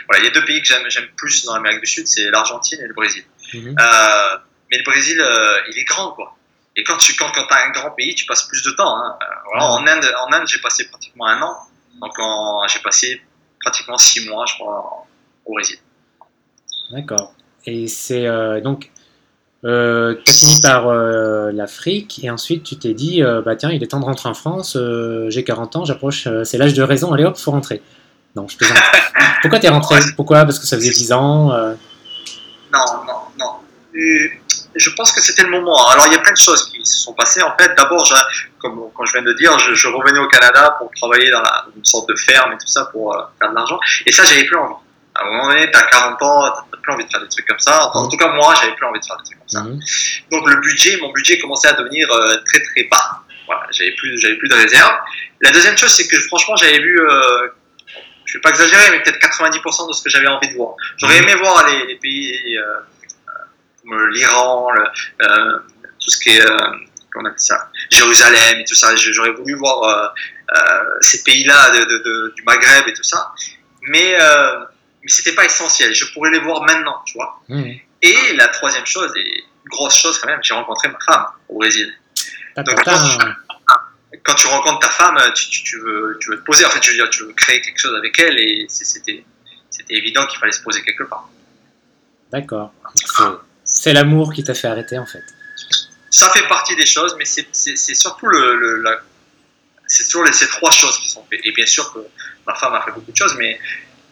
[0.09, 2.81] voilà, il y a deux pays que j'aime plus dans l'Amérique du Sud, c'est l'Argentine
[2.81, 3.25] et le Brésil.
[3.55, 3.77] Mhm.
[3.79, 4.37] Euh,
[4.71, 6.37] mais le Brésil, euh, il est grand, quoi.
[6.77, 8.97] Et quand tu quand, quand as un grand pays, tu passes plus de temps.
[8.97, 9.19] Hein.
[9.23, 11.57] Euh, en Inde, en Inde j'ai passé pratiquement un an.
[12.01, 12.17] Donc
[12.69, 13.21] j'ai passé
[13.61, 15.07] pratiquement six mois, je crois,
[15.45, 15.79] au Brésil.
[16.93, 17.35] D'accord.
[17.67, 18.25] Et c'est
[18.63, 18.91] donc
[19.65, 23.71] euh, tu as fini par euh, l'Afrique et ensuite tu t'es dit euh, bah tiens
[23.71, 26.83] il est temps de rentrer en France euh, j'ai 40 ans j'approche c'est l'âge de
[26.83, 27.83] raison allez hop faut rentrer
[28.37, 28.79] non je plaisante
[29.43, 30.01] pourquoi t'es rentré?
[30.17, 30.45] Pourquoi?
[30.45, 31.49] Parce que ça faisait 10 ans
[32.73, 33.53] Non, non, non.
[33.95, 34.31] Et
[34.77, 35.89] je pense que c'était le moment.
[35.89, 37.43] Alors, il y a plein de choses qui se sont passées.
[37.43, 38.07] En fait, d'abord,
[38.59, 41.65] comme quand je viens de dire, je, je revenais au Canada pour travailler dans la-
[41.77, 43.79] une sorte de ferme et tout ça pour faire de l'argent.
[44.07, 44.75] Et ça, j'avais plus envie.
[45.15, 46.45] À un moment donné, t'as 40 ans,
[46.91, 47.89] plus envie de faire des trucs comme ça.
[47.89, 49.61] Enfin, en tout cas, moi, j'avais plus envie de faire des trucs comme ça.
[49.63, 49.81] mhm.
[50.31, 53.21] Donc, le budget, mon budget commençait à devenir euh, très, très bas.
[53.47, 54.93] Voilà, j'avais plus, j'avais plus de réserve.
[55.41, 57.49] La deuxième chose, c'est que franchement, j'avais vu, euh,
[58.27, 60.75] je vais pas exagérer, mais peut-être 90% de ce que j'avais envie de voir.
[60.99, 62.65] J'aurais aimé voir les, les pays euh,
[63.83, 64.69] comme l'Iran,
[65.23, 65.59] euh,
[65.99, 66.57] tout ce qui est, euh,
[67.17, 68.95] on appelle ça, Jérusalem et tout ça.
[68.95, 70.09] J'aurais voulu voir euh,
[70.57, 73.33] euh, ces pays-là de, de- de- du Maghreb et tout ça.
[73.83, 74.61] Mais, euh,
[75.03, 75.95] mais c'était pas essentiel.
[75.95, 77.41] Je pourrais les voir maintenant, tu vois.
[77.49, 77.75] Mhm.
[78.03, 81.93] Et la troisième chose, et grosse chose quand même, j'ai rencontré ma femme au Brésil.
[82.65, 82.79] Donc.
[84.25, 86.83] Quand tu rencontres ta femme, tu, tu- tu veux, tu veux te poser, en fait,
[86.83, 89.25] je veux dire, tu veux créer quelque chose avec elle et c'était
[89.89, 91.29] évident qu'il fallait se poser quelque part.
[92.33, 92.73] d'accord
[93.65, 95.23] C'est- l'amour qui t'a fait arrêter en fait
[96.11, 99.01] Ça fait partie des choses, mais c'est surtout le, le- la-
[99.87, 101.41] c'est toujours les, ces trois choses qui sont faites.
[101.45, 102.01] Et bien sûr que
[102.47, 103.61] ma femme a fait beaucoup de choses, mais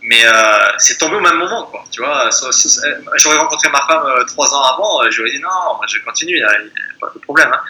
[0.02, 0.32] mais euh,
[0.78, 1.84] c'est tombé au même moment, quoi.
[1.90, 5.48] Tu vois, euh, j'aurais rencontré ma femme euh, trois ans avant, euh, j'aurais dit non,
[5.76, 6.50] moi je continue, il n'y a,
[7.00, 7.50] pas de problème.
[7.52, 7.60] hein.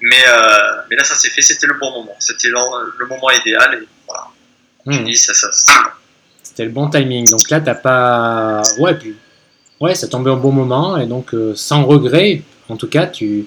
[0.00, 0.58] Mais euh,
[0.90, 3.80] mais là, ça s'est fait, c'était le bon moment, c'était le, moment idéal.
[3.82, 4.26] Et voilà,
[4.86, 5.04] Mhm.
[5.04, 5.32] dis ça,
[6.42, 9.16] c'était le bon timing donc là t'as pas ouais puis
[9.80, 13.46] ouais ça tombait au bon moment et donc sans regret en tout cas tu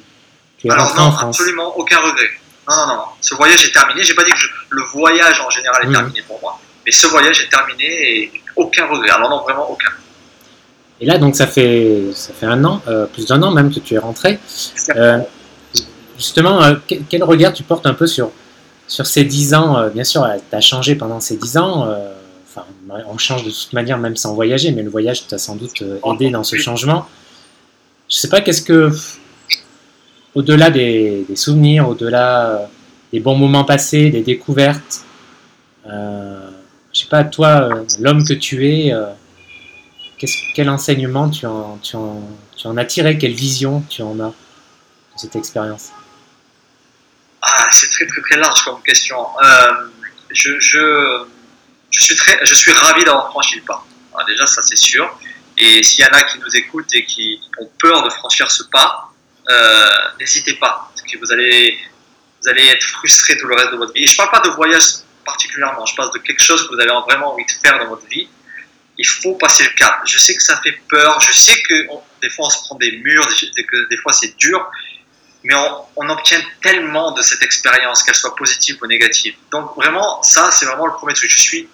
[0.58, 2.30] tu es Alors rentré non, en France absolument aucun regret.
[2.68, 4.02] Non, non, non, ce voyage est terminé.
[4.04, 5.94] J'ai pas dit que je- le voyage en général est Mhm.
[5.94, 9.10] terminé pour moi, mais ce voyage est terminé et aucun regret.
[9.10, 9.90] Alors non, vraiment aucun.
[11.02, 13.80] Et là, donc, ça fait, ça fait un an, euh, plus d'un an même que
[13.80, 14.40] tu es rentré.
[14.96, 15.20] Euh,
[16.18, 18.32] justement, euh, que- quel regard tu portes un peu sur,
[18.88, 21.88] sur ces dix ans Bien sûr, tu as changé pendant ces dix ans.
[22.48, 22.66] Enfin,
[23.10, 26.00] on change de toute manière, même sans voyager, mais le voyage t'a sans doute euh,
[26.14, 27.06] aidé dans ce changement.
[28.10, 28.90] Je sais pas, qu'est-ce que,
[30.36, 32.70] au-delà des, des souvenirs, au-delà
[33.12, 35.02] des bons moments passés, des découvertes,
[35.90, 36.45] euh,
[37.24, 39.06] toi, euh, l'homme que tu es, euh,
[40.56, 44.34] quel enseignement tu en, tu, as tiré Quelle vision tu en as de
[45.18, 45.90] cette expérience?
[47.42, 49.18] Ah, c'est très très très large comme question.
[49.44, 49.72] Euh,
[50.32, 50.60] je,
[51.92, 53.86] suis très, je suis ravi d'avoir franchi le pas.
[54.14, 55.18] Alors déjà, ça c'est sûr.
[55.58, 58.64] Et s'il y en a qui nous écoutent et qui ont peur de franchir ce
[58.64, 59.12] pas,
[60.20, 61.78] n'hésitez pas, parce que vous allez,
[62.42, 64.04] vous allez être frustré tout le reste de votre vie.
[64.04, 66.92] Et je parle pas de voyage particulièrement, je parle de quelque chose que vous avez
[67.08, 68.28] vraiment envie de faire dans votre vie.
[68.98, 70.02] Il faut passer le cap.
[70.06, 71.88] Je sais que ça fait peur, je sais que
[72.22, 74.66] des fois on se prend des murs, des, que des fois c'est dur,
[75.44, 79.36] mais on, on obtient tellement de cette expérience, qu'elle soit positive ou négative.
[79.52, 81.30] Donc vraiment, ça, c'est vraiment le premier truc.
[81.30, 81.68] Je suis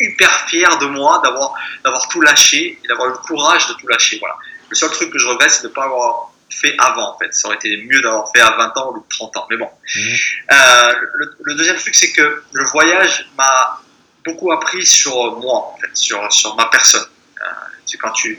[0.00, 4.18] hyper fier de moi d'avoir d'avoir tout lâché et d'avoir le courage de tout lâcher.
[4.18, 4.36] Voilà.
[4.68, 7.32] Le seul truc que je regrette, c'est de ne pas avoir fait avant, en fait.
[7.34, 9.46] Ça aurait été mieux d'avoir fait à 20 ans ou 30 ans.
[9.50, 9.68] Mais bon.
[9.96, 10.16] Mhm.
[10.52, 13.80] Euh, le, le deuxième truc, c'est que le voyage m'a
[14.24, 17.04] beaucoup appris sur moi, en fait, sur, sur ma personne.
[17.42, 17.46] Euh,
[17.86, 18.38] c'est quand tu,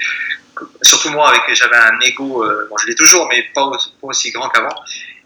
[0.81, 4.07] surtout moi, avec j'avais un ego, euh, bon, je l'ai toujours, mais pas aussi, pas
[4.07, 4.75] aussi grand qu'avant.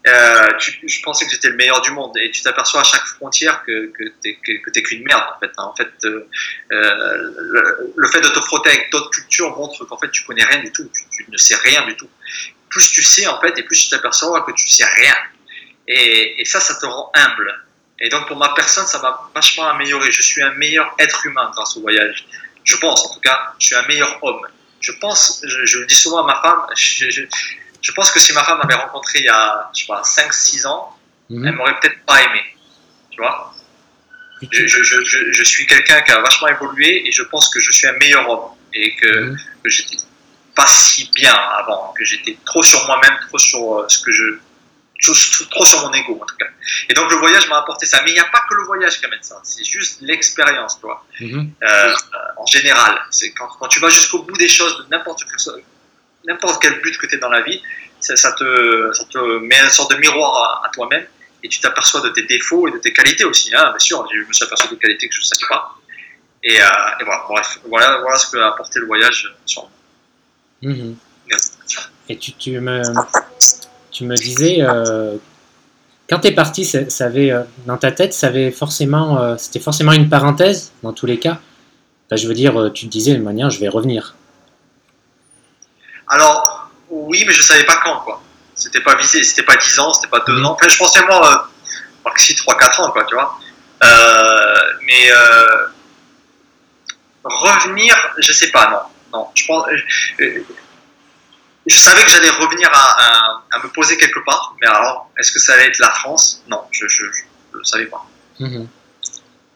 [0.07, 3.03] Euh, tu- je pensais que j'étais le meilleur du monde et tu t'aperçois à chaque
[3.05, 5.51] frontière que, que t'es que, qu'une merde en fait.
[5.57, 5.63] hein.
[5.65, 6.25] En fait, euh,
[6.71, 10.59] le, le fait de te frotter avec d'autres cultures montre qu'en fait tu connais rien
[10.63, 12.09] du tout, tu, tu ne sais rien du tout.
[12.69, 15.15] Plus tu sais en fait et plus tu t'aperçois que tu sais rien.
[15.87, 17.53] Et, et ça, ça te rend humble.
[17.99, 20.11] Et donc pour ma personne, ça m'a vachement amélioré.
[20.11, 22.25] Je suis un meilleur être humain grâce au voyage.
[22.63, 24.41] Je pense en tout cas, je suis un meilleur homme.
[24.81, 27.23] Je pense, je, je le dis souvent à ma femme, je, je,
[27.81, 30.65] je pense que si ma femme m'avait rencontré il y a, je sais pas, 5-6
[30.67, 30.95] ans,
[31.31, 31.45] Mhm.
[31.47, 32.41] elle m'aurait peut-être pas aimé.
[33.11, 33.53] Tu vois?
[34.51, 37.59] Je, je, je, je, je suis quelqu'un qui a vachement évolué et je pense que
[37.59, 39.37] je suis un meilleur homme et que, Mhm.
[39.63, 39.97] que j'étais
[40.59, 44.25] pas si bien avant, que j'étais trop sur moi-même, trop sur euh, ce que je.
[45.49, 46.47] Trop, sur mon ego en tout cas.
[46.89, 48.01] Et donc le voyage m'a apporté ça.
[48.03, 50.85] Mais il n'y a pas que le voyage qui amène ça, c'est juste l'expérience, tu
[50.87, 51.05] vois.
[51.21, 51.53] Mhm.
[51.63, 51.93] Euh,
[52.35, 55.63] en général, c'est quand, quand tu vas jusqu'au bout des choses, de n'importe quel,
[56.27, 57.61] n'importe quel but que tu es dans la vie,
[58.01, 61.07] ça, ça, te, ça te met une sorte de miroir à, à toi-même
[61.43, 63.55] et tu t'aperçois de tes défauts et de tes qualités aussi.
[63.55, 65.75] Hein, bien sûr, je me suis aperçu de qualités que je ne savais pas.
[66.43, 69.71] Et, euh, et voilà, bref, voilà, voilà ce que a apporté le voyage sur moi.
[70.61, 70.95] Mhm.
[72.09, 72.81] Et tu, tu, me,
[73.91, 75.15] tu me disais, euh,
[76.09, 79.35] quand tu es parti, ça, ça avait, euh, dans ta tête, ça avait forcément, euh,
[79.37, 81.39] c'était forcément une parenthèse, dans tous les cas.
[82.07, 84.15] Enfin, je veux dire, tu te disais de manière, je vais revenir.
[86.07, 88.21] Alors, Oui, mais je savais pas quand, quoi.
[88.55, 90.53] C'était pas visé, c'était pas 10 ans, c'était pas 2 ans.
[90.53, 91.37] Enfin, je pensais moi, euh,
[92.03, 93.37] maxi 3-4 ans, quoi, tu vois.
[93.83, 95.67] Euh, mais euh,
[97.23, 98.79] revenir, je sais pas, non.
[99.13, 99.65] Non, je pense.
[100.21, 100.43] euh,
[101.67, 105.31] je savais que j'allais revenir à, à- à me poser quelque part, mais alors, est-ce
[105.31, 106.43] que ça allait être la France?
[106.49, 107.03] Non, je je
[107.53, 108.05] le savais pas.
[108.39, 108.67] Mhm.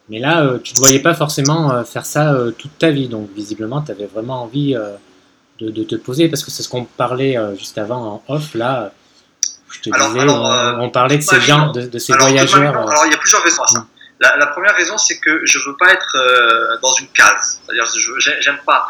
[0.09, 3.07] Mais là, euh, tu ne voyais pas forcément euh, faire ça euh, toute ta vie,
[3.07, 4.95] donc visiblement, tu avais vraiment envie euh,
[5.59, 8.53] de, de te poser, parce que c'est ce qu'on parlait euh, juste avant en off,
[8.53, 8.91] là.
[9.71, 12.13] Je te Alors, disais, alors, on, euh, on parlait de ces gens, de, de ces
[12.13, 12.75] Alors, voyageurs.
[12.77, 13.79] euh, alors, il y a plusieurs raisons à ça.
[13.79, 13.87] Mm.
[14.23, 17.59] La, la première raison, c'est que je veux pas être euh, dans une case.
[17.65, 17.85] C'est-à-dire,
[18.45, 18.87] j'aime pas.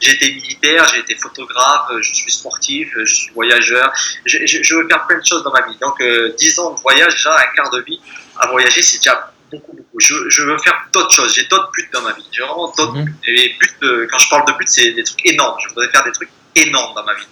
[0.00, 3.92] J'ai été militaire, j'ai été photographe, euh, je suis sportif, euh, je suis voyageur.
[4.24, 5.76] Je, je- je veux faire plein de choses dans ma vie.
[5.80, 8.00] Donc, euh, 10 ans de voyage, déjà un quart de vie
[8.38, 9.98] à voyager, c'est déjà beaucoup, beaucoup.
[9.98, 11.34] Je, je veux faire d'autres choses.
[11.34, 12.26] J'ai d'autres buts dans ma vie.
[12.30, 13.04] J'ai vraiment d'autres Mhm.
[13.06, 13.14] buts.
[13.26, 15.56] Et buts, quand je parle de buts, c'est des trucs énormes.
[15.64, 17.26] Je voudrais faire des trucs énormes dans ma vie.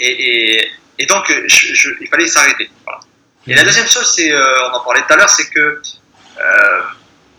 [0.00, 0.12] Et,
[0.60, 2.70] et, et donc, je- il fallait s'arrêter.
[2.84, 3.00] Voilà.
[3.46, 5.80] Et la deuxième chose, c'est, on en parlait tout à l'heure, c'est que
[6.40, 6.80] euh,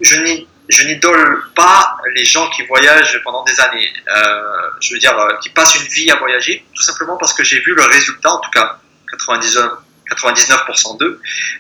[0.02, 3.90] je n'idole pas les gens qui voyagent pendant des années.
[4.16, 4.42] Euh,
[4.80, 7.60] je veux dire, euh, qui passent une vie à voyager, tout simplement parce que j'ai
[7.60, 8.78] vu le résultat, en tout cas
[9.12, 9.72] 99,
[10.10, 11.20] 99% d'eux,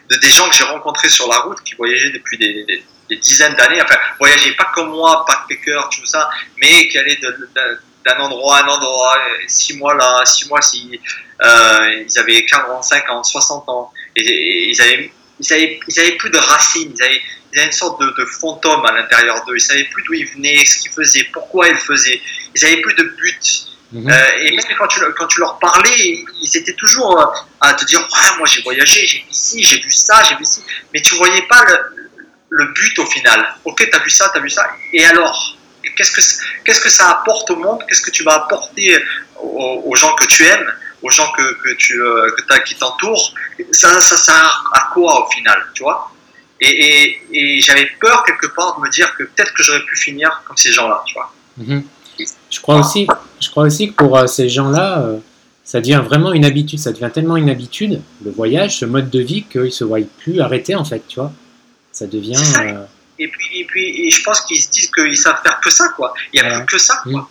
[0.09, 2.83] de des gens que j'ai rencontrés sur la route qui voyageaient depuis des,
[3.17, 7.19] dizaines d'années, enfin, voyageaient pas comme moi, backpacker, tout ça, mais qui allaient
[7.55, 7.77] d'un-
[8.19, 10.99] endroit à un endroit, six mois là, six mois si,
[11.43, 16.29] ils avaient 40, 50, 60 ans, et, et ils avaient ils avaient, ils avaient plus
[16.29, 17.21] de racines, ils avaient,
[17.53, 20.27] ils avaient une sorte de, de fantôme à l'intérieur d'eux, ils savaient plus d'où ils
[20.27, 22.21] venaient, ce qu'ils faisaient, pourquoi ils faisaient,
[22.55, 23.65] ils avaient plus de but.
[23.91, 24.09] mhm.
[24.09, 27.25] Euh, et même quand tu, quand tu leur parlais, ils étaient toujours euh,
[27.61, 30.45] à te dire Ouais, moi j'ai voyagé, j'ai vu ci, j'ai vu ça, j'ai vu
[30.45, 30.61] ci.
[30.93, 32.09] Mais tu voyais pas le,
[32.49, 33.55] le but au final.
[33.65, 34.69] Ok, t'as vu ça, t'as vu ça.
[34.93, 35.55] Et alors?
[35.95, 37.83] Qu'est-ce que, ça apporte au monde?
[37.87, 39.01] Qu'est-ce que tu vas apporter
[39.41, 42.75] aux, aux gens que tu aimes, aux gens que, que tu, euh, que t'as- qui
[42.75, 43.33] t'entourent
[43.71, 46.11] ça, ça sert à quoi au final Tu vois?
[46.61, 49.95] Et, et, et j'avais peur quelque part de me dire que peut-être que j'aurais pu
[49.95, 51.31] finir comme ces gens-là, tu vois.
[51.57, 51.83] Mhm.
[52.49, 53.07] Je crois aussi,
[53.39, 55.17] je crois aussi que pour euh, ces gens-là, euh,
[55.63, 59.21] ça devient vraiment une habitude, ça devient tellement une habitude, le voyage, ce mode de
[59.21, 61.31] vie, qu'ils se voient plus arrêter en fait, tu vois.
[61.91, 62.35] Ça devient.
[63.17, 65.89] Et puis, et puis et je pense qu'ils se disent qu'ils savent faire que ça,
[65.89, 66.13] quoi.
[66.33, 67.21] Il n'y a plus que ça, quoi.
[67.21, 67.27] Mm.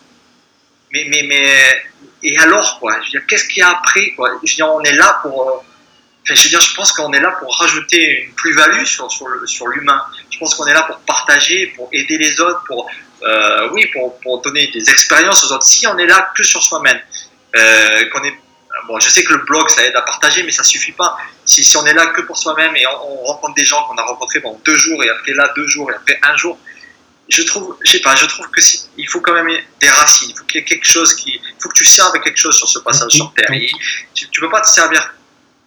[0.92, 1.52] Mais, mais, mais,
[2.22, 4.30] et alors, quoi Je veux dire, qu'est-ce qu'il y a après, quoi?
[4.42, 5.48] Je veux dire, on est là pour.
[5.48, 5.52] euh,
[6.24, 9.08] enfin, je veux dire, je pense qu'on est là pour rajouter une plus-value sur,
[9.68, 10.02] l'humain.
[10.30, 12.90] Je pense qu'on est là pour partager, pour aider les autres, pour,
[13.22, 13.90] euh, oui,
[14.22, 15.64] pour, donner des expériences aux autres.
[15.64, 17.00] Si on est là que sur soi-même,
[17.56, 18.34] euh, qu'on est.
[18.86, 21.16] Bon, je sais que le blog, ça aide à partager, mais ça suffit pas.
[21.44, 24.40] Si, on est là que pour soi-même et on rencontre des gens qu'on a rencontrés
[24.40, 26.58] pendant deux jours et après là deux jours et après un jour,
[27.28, 29.48] je trouve, je sais pas, je trouve que si, il faut quand même
[29.80, 30.30] des racines.
[30.30, 32.56] Il faut qu'il y ait quelque chose qui, il faut que tu serves quelque chose
[32.56, 33.50] sur ce passage sur Terre.
[33.52, 33.70] Et
[34.14, 35.14] tu, tu peux pas te servir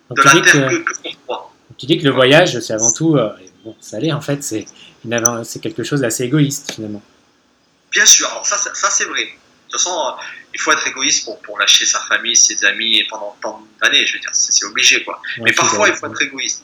[0.09, 1.53] de la Terre que, que, pour toi.
[1.77, 3.15] tu dis que le voyage, c'est avant tout.
[3.15, 3.29] euh,
[3.63, 4.65] bon, ça l'est en fait, c'est
[5.61, 7.01] quelque chose d'assez égoïste finalement.
[7.91, 9.23] Bien sûr, alors ça, ça, ça, c'est vrai.
[9.23, 9.29] De
[9.77, 10.21] toute façon, euh,
[10.53, 14.05] il faut être égoïste pour, pour lâcher sa famille, ses amis et pendant tant d'années.
[14.05, 15.21] Je veux dire, c'est obligé quoi.
[15.37, 16.63] Ouais, Mais parfois, il faut être égoïste.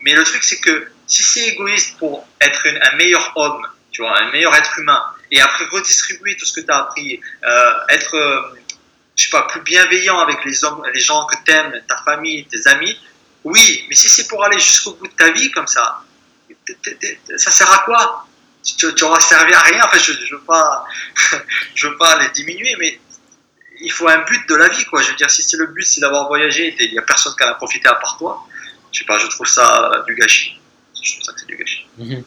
[0.00, 4.02] Mais le truc, c'est que si c'est égoïste pour être une- un meilleur homme, tu
[4.02, 7.72] vois, un meilleur être humain, et après redistribuer tout ce que tu as appris, euh,
[7.88, 8.42] être, euh,
[9.16, 12.44] je sais pas, plus bienveillant avec les hommes, les gens que tu aimes, ta famille,
[12.44, 12.94] tes amis,
[13.42, 16.02] oui, mais si c'est pour aller jusqu'au bout de ta vie comme ça,
[17.38, 18.26] ça sert à quoi?
[18.62, 19.82] Tu, tu auras servi à rien.
[19.84, 20.84] Enfin, je, je veux pas,
[21.82, 23.00] veux pas les diminuer, mais
[23.80, 25.00] il faut un but de la vie, quoi.
[25.00, 27.44] Je veux dire, si c'est le but, c'est d'avoir voyagé, il y a personne qui
[27.44, 28.46] en a profité à part toi.
[28.92, 30.60] Je sais pas, je trouve ça euh, du gâchis.
[31.02, 31.86] Je trouve ça que c'est du gâchis.
[31.96, 32.24] Mhm.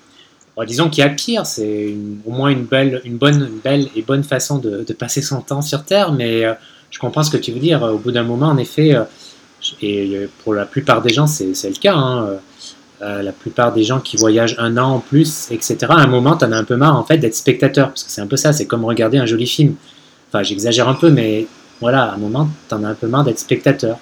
[0.60, 1.96] Bon, disons qu'il y a pire, c'est
[2.26, 5.40] au moins une belle, une bonne, une belle et bonne façon de, de passer son
[5.40, 6.54] temps sur Terre, mais euh,
[6.92, 7.82] je comprends ce que tu veux dire.
[7.82, 9.04] Au bout d'un moment, en effet, euh,
[9.82, 11.96] et euh, pour la plupart des gens, c'est le cas.
[11.96, 12.40] hein,
[13.02, 15.78] euh, la plupart des gens qui voyagent un an en plus, etc.
[15.88, 18.12] À un moment, tu en as un peu marre en fait d'être spectateur, parce que
[18.12, 19.76] c'est un peu ça, c'est comme regarder un joli film.
[20.28, 21.48] Enfin, j'exagère un peu, mais
[21.80, 23.98] voilà, à un moment, tu en as un peu marre d'être spectateur.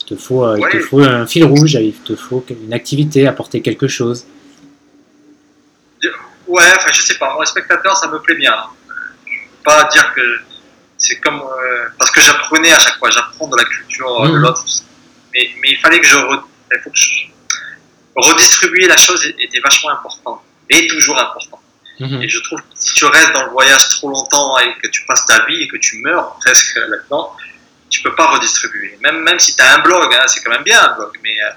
[0.00, 3.62] Il te faut, il te faut un fil rouge, il te faut une activité, apporter
[3.62, 4.26] quelque chose.
[6.54, 7.32] Ouais, enfin, je sais pas.
[7.34, 8.56] Moi, spectateur, ça me plaît bien.
[9.26, 10.40] Je peux pas dire que
[10.98, 13.10] c'est comme euh, parce que j'apprenais à chaque fois.
[13.10, 14.42] J'apprends de la culture euh, de Mhm.
[14.42, 14.64] l'autre.
[15.32, 17.26] Mais, mais il fallait que je, re- il faut que je-
[18.16, 21.60] redistribuer la chose était vachement important et toujours important.
[22.00, 22.22] Mhm.
[22.22, 25.04] Et je trouve que si tu restes dans le voyage trop longtemps et que tu
[25.06, 27.32] passes ta vie et que tu meurs presque là-dedans,
[27.90, 28.98] tu peux pas redistribuer.
[29.02, 31.36] Même, même si tu as un blog, hein, c'est quand même bien un blog, mais
[31.40, 31.50] euh,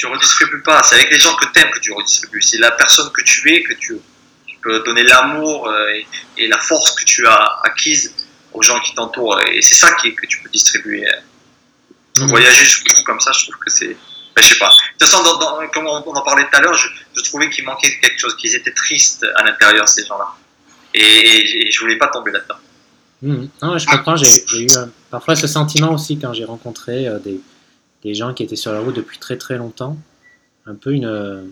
[0.00, 0.82] tu redistribues pas.
[0.82, 2.42] C'est avec les gens que tu aimes que tu redistribues.
[2.42, 3.96] C'est la personne que tu es que tu,
[4.46, 6.06] tu peux donner l'amour euh, et,
[6.38, 8.14] et la force que tu as acquise
[8.52, 9.40] aux gens qui t'entourent.
[9.52, 11.06] Et c'est ça qui, que tu peux distribuer.
[12.18, 12.28] Mhm.
[12.28, 13.96] Voyager jusqu'au bout comme ça, je trouve que c'est.
[14.34, 14.68] Ben, je sais pas.
[14.70, 17.22] De toute façon, dans- dans- comme on, on en parlait tout à l'heure, je, je
[17.24, 20.28] trouvais qu'il manquait quelque chose, qu'ils étaient tristes à l'intérieur, ces gens-là.
[20.94, 22.54] Et, et, et je voulais pas tomber là-dedans.
[23.22, 23.48] Mhm.
[23.62, 24.16] Non, je comprends.
[24.16, 27.40] J'ai j'ai eu euh, parfois ce sentiment aussi quand j'ai rencontré euh, des,
[28.02, 29.96] des gens qui étaient sur la route depuis très très longtemps.
[30.66, 31.42] Un peu une, euh,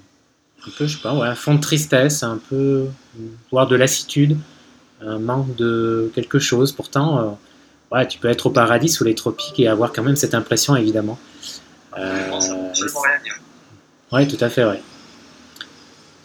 [0.67, 2.87] un peu, je sais pas, ouais, un fond de tristesse, un peu,
[3.51, 4.37] voire de lassitude,
[5.03, 6.73] un manque de quelque chose.
[6.73, 10.17] Pourtant, euh, ouais, tu peux être au paradis sous les tropiques et avoir quand même
[10.17, 11.19] cette impression, évidemment.
[11.97, 12.31] Euh.
[14.13, 14.81] Oui, tout à fait, ouais.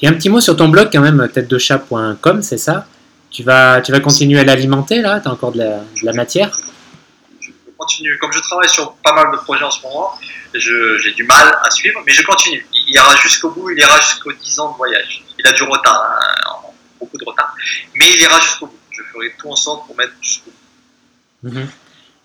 [0.01, 2.87] Et un petit mot sur ton blog quand même, tête-de-chat.com, c'est ça?
[3.29, 5.19] Tu vas, tu vas continuer à l'alimenter là?
[5.19, 6.59] Tu as encore de la, de la matière?
[7.83, 8.17] Continue.
[8.19, 10.11] Comme je travaille sur pas mal de projets en ce moment,
[10.53, 12.65] j'ai du mal à suivre, mais je continue.
[12.73, 15.23] Il ira jusqu'au bout, il ira jusqu'aux 10 ans de voyage.
[15.37, 16.67] Il a du retard, hein,
[16.99, 17.53] beaucoup de retard.
[17.95, 18.79] Mais il ira jusqu'au bout.
[18.91, 21.49] Je ferai tout en sorte pour mettre jusqu'au bout.
[21.49, 21.67] Mhm.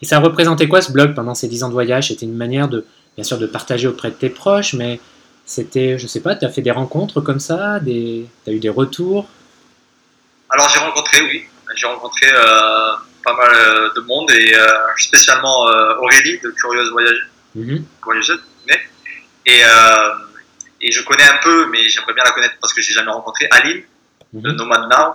[0.00, 2.08] Et ça représentait quoi ce blog pendant ces 10 ans de voyage?
[2.08, 5.00] C'était une manière de, bien sûr, de partager auprès de tes proches, mais
[5.44, 8.26] c'était, je sais pas, tu as fait des rencontres comme ça des...
[8.44, 9.26] Tu as eu des retours?
[10.50, 12.92] Alors j'ai rencontré, oui, j'ai rencontré euh,
[13.24, 17.84] pas mal euh, de monde et euh, spécialement euh, Aurélie de Curieuse Voyage, Mhm.
[18.04, 18.80] Voyageuse, mais
[19.46, 19.62] et,
[20.80, 23.48] et je connais un peu, mais j'aimerais bien la connaître parce que j'ai jamais rencontré
[23.50, 23.82] Aline
[24.32, 24.56] de Mhm.
[24.56, 25.14] Nomad Now.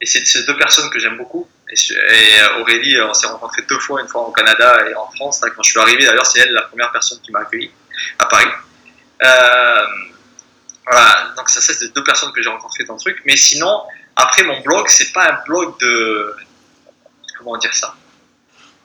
[0.00, 1.48] Et c'est ces deux personnes que j'aime beaucoup.
[1.70, 5.40] Et, Aurélie, on s'est rencontrés deux fois, une fois au Canada et en France.
[5.40, 7.70] Quand je suis arrivé, d'ailleurs, c'est elle la première personne qui m'a accueilli
[8.18, 8.46] à Paris.
[9.24, 9.84] Euh,
[10.84, 13.22] voilà, donc ça, ça, c'est deux personnes que j'ai rencontrées dans le truc.
[13.24, 13.82] Mais sinon,
[14.14, 16.36] après mon blog, c'est pas un blog de.
[17.46, 17.94] Comment dire ça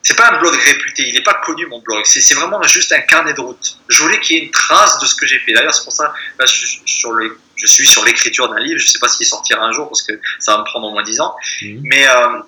[0.04, 2.04] C'est pas un blog réputé, il n'est pas connu mon blog.
[2.04, 3.76] C'est vraiment juste un carnet de route.
[3.88, 5.52] Je voulais qu'il y ait une trace de ce que j'ai fait.
[5.52, 8.78] D'ailleurs, c'est pour ça là, je, suis sur le- je suis sur l'écriture d'un livre.
[8.78, 11.02] Je sais pas s'il sortira un jour parce que ça va me prendre au moins
[11.02, 11.34] 10 ans.
[11.62, 11.80] Mhm.
[11.82, 12.38] Mais, euh,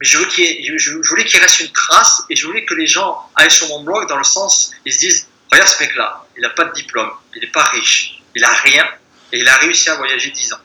[0.00, 2.44] mais je, veux qu'il y ait- je, je voulais qu'il reste une trace et je
[2.48, 5.68] voulais que les gens aillent sur mon blog dans le sens, ils se disent Regarde
[5.68, 8.84] ce mec-là, il n'a pas de diplôme, il n'est pas riche, il a rien
[9.30, 10.58] et il a réussi à voyager 10 ans.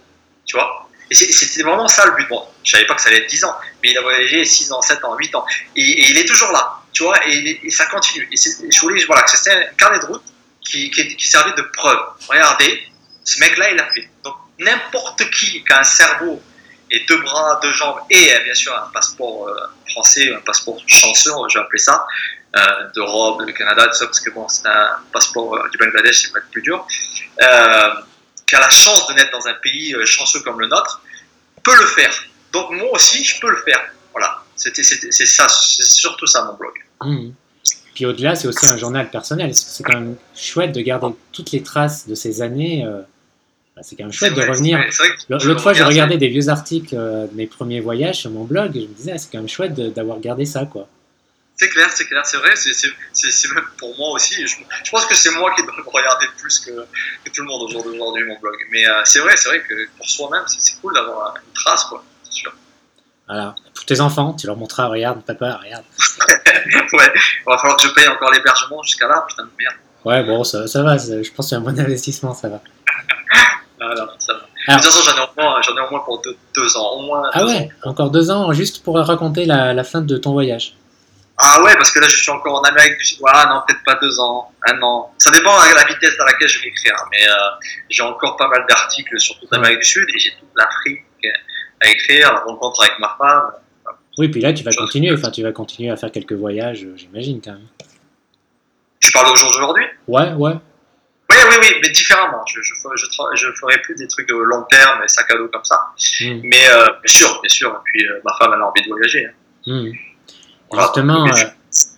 [0.48, 0.90] Tu vois?
[1.12, 2.28] Et c'était vraiment ça le but.
[2.28, 4.72] Bon, je savais pas que ça allait être 10 ans, mais il a voyagé 6
[4.72, 5.46] ans, 7 ans, 8 ans.
[5.76, 8.28] Et, il est toujours là, tu vois, et, ça continue.
[8.32, 10.24] Et je voulais voilà, que c'était un carnet de route
[10.62, 12.00] qui, servait de preuve.
[12.28, 12.84] Regardez,
[13.24, 14.10] ce mec-là, il l'a fait.
[14.24, 16.42] Donc, n'importe qui qui a un cerveau
[16.92, 19.56] et deux bras, deux jambes et euh, bien sûr un passeport euh,
[19.92, 22.06] français, un passeport chanceux, je vais appeler ça,
[22.56, 22.62] euh,
[22.96, 26.40] d'Europe, du Canada, tout ça, parce que bon, c'est un passeport du Bangladesh, c'est pas
[26.52, 26.86] plus dur,
[27.38, 31.02] qui a la chance de naître dans un pays chanceux comme le nôtre,
[31.64, 32.14] peut le faire.
[32.54, 33.82] Donc moi aussi, je peux le faire.
[34.12, 36.74] Voilà, c'était, c'est ça, c'est surtout ça mon blog.
[37.04, 37.34] Mhm.
[37.96, 39.54] Puis au-delà, c'est aussi un journal personnel.
[39.54, 42.86] C'est quand même chouette de garder toutes les traces de ces années.
[42.86, 43.02] euh,
[43.76, 44.80] bah, C'est quand même chouette de revenir.
[45.30, 48.32] L'autre je fois, j'ai regarde- regardé des vieux articles euh, de mes premiers voyages sur
[48.32, 50.88] mon blog et je me disais, ah, c'est quand même chouette d'avoir gardé ça, quoi.
[51.58, 54.34] C'est clair, c'est clair, c'est vrai, c'est, c'est, c'est, c'est même pour moi aussi.
[54.48, 57.48] Je, je pense que c'est moi qui dois le regarder plus que, que tout le
[57.48, 58.56] monde au jour d'aujourd'hui, mon blog.
[58.72, 61.84] Mais euh, c'est vrai, c'est vrai que pour soi-même, c'est, c'est cool d'avoir une trace,
[61.84, 62.02] quoi.
[62.30, 62.52] Sûr.
[63.28, 63.56] Voilà.
[63.76, 65.84] Pour tes enfants, tu leur montreras, regarde, papa, regarde.
[66.94, 69.76] ouais, il va falloir que je paye encore l'hébergement jusqu'à là, putain de merde.
[70.06, 72.62] Ouais, bon, ça, ça va, je pense que c'est un bon investissement, ça va.
[73.82, 74.40] Ah, non, ça va.
[74.68, 76.76] Alors- de toute façon, j'en ai au moins, j'en ai au moins pour deux, deux
[76.76, 76.90] ans.
[76.98, 77.90] Au moins Ah ouais, ans.
[77.92, 80.76] encore deux ans, juste pour raconter la, la fin de ton voyage.
[81.38, 83.20] Ah ouais, parce que là, je suis encore en Amérique du Sud.
[83.26, 85.14] Ah non, peut-être pas deux ans, un an.
[85.18, 86.94] Ça dépend de la vitesse à laquelle je vais écrire.
[87.12, 87.34] Mais euh,
[87.90, 91.06] j'ai encore pas mal d'articles sur toute l'Amérique du Sud et j'ai toute l'Afrique
[91.82, 93.52] à écrire, la rencontre avec ma femme.
[94.18, 96.94] Oui, puis là, tu vas continuer, enfin, tu vas continuer à faire quelques voyages, euh,
[96.98, 97.68] j'imagine, quand même.
[99.00, 99.86] Tu parles au jour d'aujourd'hui?
[100.08, 100.54] Ouais, ouais.
[101.32, 102.42] Oui, oui, oui, mais différemment.
[102.48, 105.48] Je, je, ferai- je, ferai plus des trucs de long terme et sac à dos
[105.48, 105.80] comme ça.
[106.22, 106.40] Hmm.
[106.44, 107.70] Mais euh, bien sûr, bien sûr.
[107.70, 109.26] Et puis euh, ma femme, elle a envie de voyager.
[109.28, 109.32] hein.
[109.68, 109.92] Hmm.
[110.72, 110.86] Voilà.
[110.88, 111.32] Justement, euh,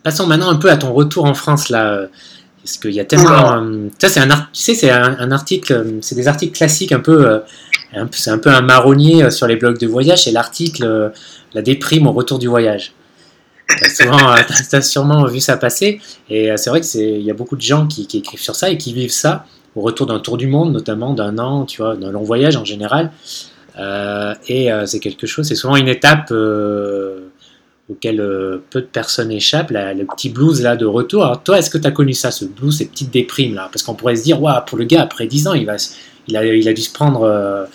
[0.03, 2.07] passons maintenant un peu à ton retour en France, là.
[2.63, 3.89] Parce qu'il y a tellement.
[3.97, 7.41] Ça, c'est un, tu sais, c'est un, un article, c'est des articles classiques, un peu.
[8.11, 11.09] C'est un peu un marronnier euh, sur les blogs de voyage, c'est l'article euh,
[11.53, 12.93] La déprime au retour du voyage.
[13.67, 17.33] T'as souvent, euh, sûrement vu ça passer, et c'est vrai que c'est, il y a
[17.33, 20.37] beaucoup de gens qui, écrivent sur ça et qui vivent ça au retour d'un tour
[20.37, 23.11] du monde, notamment d'un an, tu vois, d'un long voyage en général.
[24.49, 26.33] Et c'est quelque chose, c'est souvent une étape
[27.89, 28.17] auquel
[28.69, 31.23] peu de personnes échappent, le petit blues là de retour.
[31.23, 33.69] Alors toi, est-ce que tu as connu ça, ce blues, ces petites déprimes là?
[33.71, 35.77] Parce qu'on pourrait se dire, Ouah, pour le gars, après 10 ans, il, va,
[36.31, 37.65] il, a, il a dû se prendre, euh,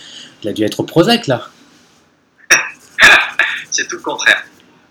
[0.43, 1.49] il a dû être au Prozac là.
[3.71, 4.43] c'est tout le contraire.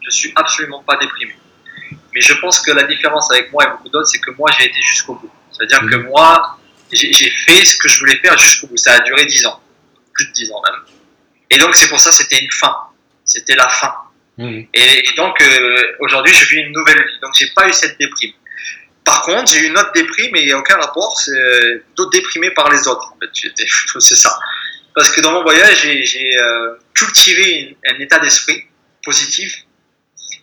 [0.02, 1.36] Je suis absolument pas déprimé.
[2.14, 4.68] Mais je pense que la différence avec moi et beaucoup d'autres, c'est que moi, j'ai
[4.68, 5.32] été jusqu'au bout.
[5.52, 6.60] C'est-à-dire que moi,
[6.92, 8.78] j'ai fait ce que je voulais faire jusqu'au bout.
[8.78, 9.60] Ça a duré 10 ans.
[10.14, 10.82] Plus de 10 ans même.
[11.50, 12.74] Et donc, c'est pour ça que c'était une fin.
[13.24, 13.94] C'était la fin.
[14.38, 14.62] Mmh.
[14.74, 17.20] Et, donc, euh, aujourd'hui, je vis une nouvelle vie.
[17.22, 18.34] Donc, j'ai pas eu cette déprime.
[19.06, 21.18] Par contre, j'ai eu une autre déprime, mais il n'y a aucun rapport.
[21.20, 23.14] C'est d'autres déprimés par les autres.
[23.14, 23.52] En fait,
[24.00, 24.38] c'est ça.
[24.96, 28.66] Parce que dans mon voyage, j'ai euh, cultivé un état d'esprit
[29.04, 29.54] positif.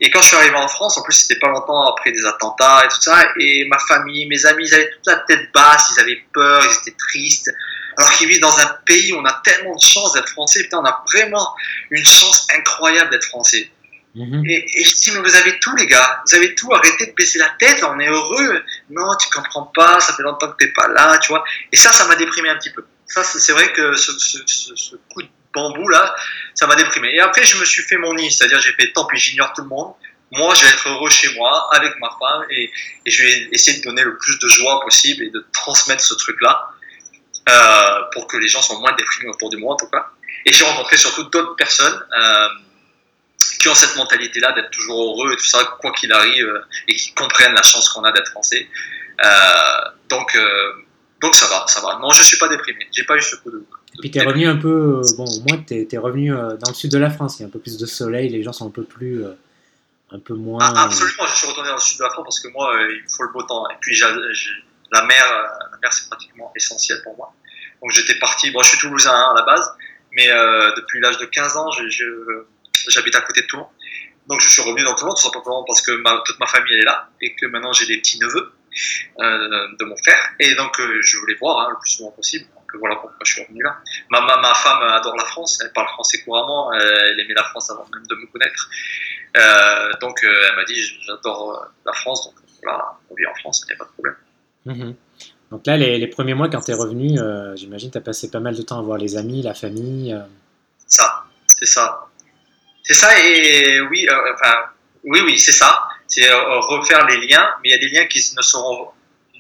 [0.01, 2.85] Et quand je suis arrivé en France, en plus, c'était pas longtemps après des attentats
[2.85, 6.01] et tout ça, et ma famille, mes amis, ils avaient toute la tête basse, ils
[6.01, 7.51] avaient peur, ils étaient tristes.
[7.96, 10.79] Alors qu'ils vivent dans un pays où on a tellement de chance d'être français, putain,
[10.79, 11.55] on a vraiment
[11.90, 13.70] une chance incroyable d'être français.
[14.14, 14.44] Mhm.
[14.46, 16.22] Et, je dis, mais vous avez tout, les gars.
[16.27, 16.72] Vous avez tout.
[16.72, 17.83] Arrêtez de baisser la tête.
[17.85, 18.62] On est heureux.
[18.90, 20.01] Non, tu comprends pas.
[20.01, 21.44] Ça fait longtemps que t'es pas là, tu vois.
[21.72, 22.85] Et ça, ça m'a déprimé un petit peu.
[23.07, 26.14] Ça, c'est vrai que ce, coup de bambou là,
[26.55, 27.14] ça m'a déprimé.
[27.14, 28.31] Et après, je me suis fait mon nid.
[28.31, 29.94] C'est-à-dire, j'ai fait tant pis, j'ignore tout le monde.
[30.31, 32.72] Moi, je vais être heureux chez moi, avec ma femme, et,
[33.05, 36.14] et, je vais essayer de donner le plus de joie possible et de transmettre ce
[36.14, 36.70] truc-là
[37.51, 40.07] euh, pour que les gens soient moins déprimés autour de moi, en tout cas.
[40.46, 42.03] Et j'ai rencontré surtout d'autres personnes.
[42.18, 42.48] Euh,
[43.62, 46.96] qui ont cette mentalité-là d'être toujours heureux et tout ça, quoi qu'il arrive, euh, et
[46.96, 48.66] qui comprennent la chance qu'on a d'être français.
[49.25, 49.29] Euh,
[50.11, 50.72] donc, euh,
[51.20, 51.96] donc ça va, ça va.
[52.01, 52.88] Non, je suis pas déprimé.
[52.90, 53.64] J'ai pas eu ce coup de.
[53.94, 56.75] Et puis tu es revenu un peu, bon, au moins tu es, revenu dans le
[56.75, 58.66] sud de la France, il y a un peu plus de soleil, les gens sont
[58.66, 59.22] un peu plus,
[60.11, 60.59] un peu moins.
[60.61, 63.09] Ah, absolument, je suis retourné dans le sud de la France parce que moi, il
[63.14, 63.68] faut le beau temps.
[63.68, 65.25] Et puis la mer,
[65.72, 67.33] la mer c'est pratiquement essentiel pour moi.
[67.83, 69.70] Donc j'étais parti, bon, je suis toulousain hein, à la base,
[70.12, 72.44] mais depuis l'âge de 15 ans, je,
[72.88, 73.66] j'habite à côté de Toulon.
[74.29, 75.92] Donc je suis revenu dans Toulon tout simplement parce que
[76.25, 78.53] toute ma famille est là et que maintenant j'ai des petits neveux
[79.18, 82.47] euh, de mon frère et donc euh, je voulais voir hein, le plus souvent possible.
[82.57, 83.79] Donc voilà pourquoi je suis revenu là.
[84.11, 87.71] Ma, ma, ma, femme adore la France, elle parle français couramment, elle aimait la France
[87.71, 88.71] avant même de me connaître.
[89.37, 93.66] Euh, donc elle m'a dit j'adore la France, donc voilà, on vit en France, il
[93.66, 94.16] n'y a pas de problème.
[94.64, 94.95] Mhm.
[95.51, 97.18] Donc là, les, les, premiers mois quand tu es revenu,
[97.57, 100.16] j'imagine tu as passé pas mal de temps à voir les amis, la famille.
[100.87, 102.07] Ça, c'est ça.
[102.83, 104.55] C'est ça, et oui, euh, enfin,
[105.05, 105.83] oui, oui, c'est ça.
[106.09, 108.88] C'est euh, refaire les liens, mais il y a des liens qui ne, seront,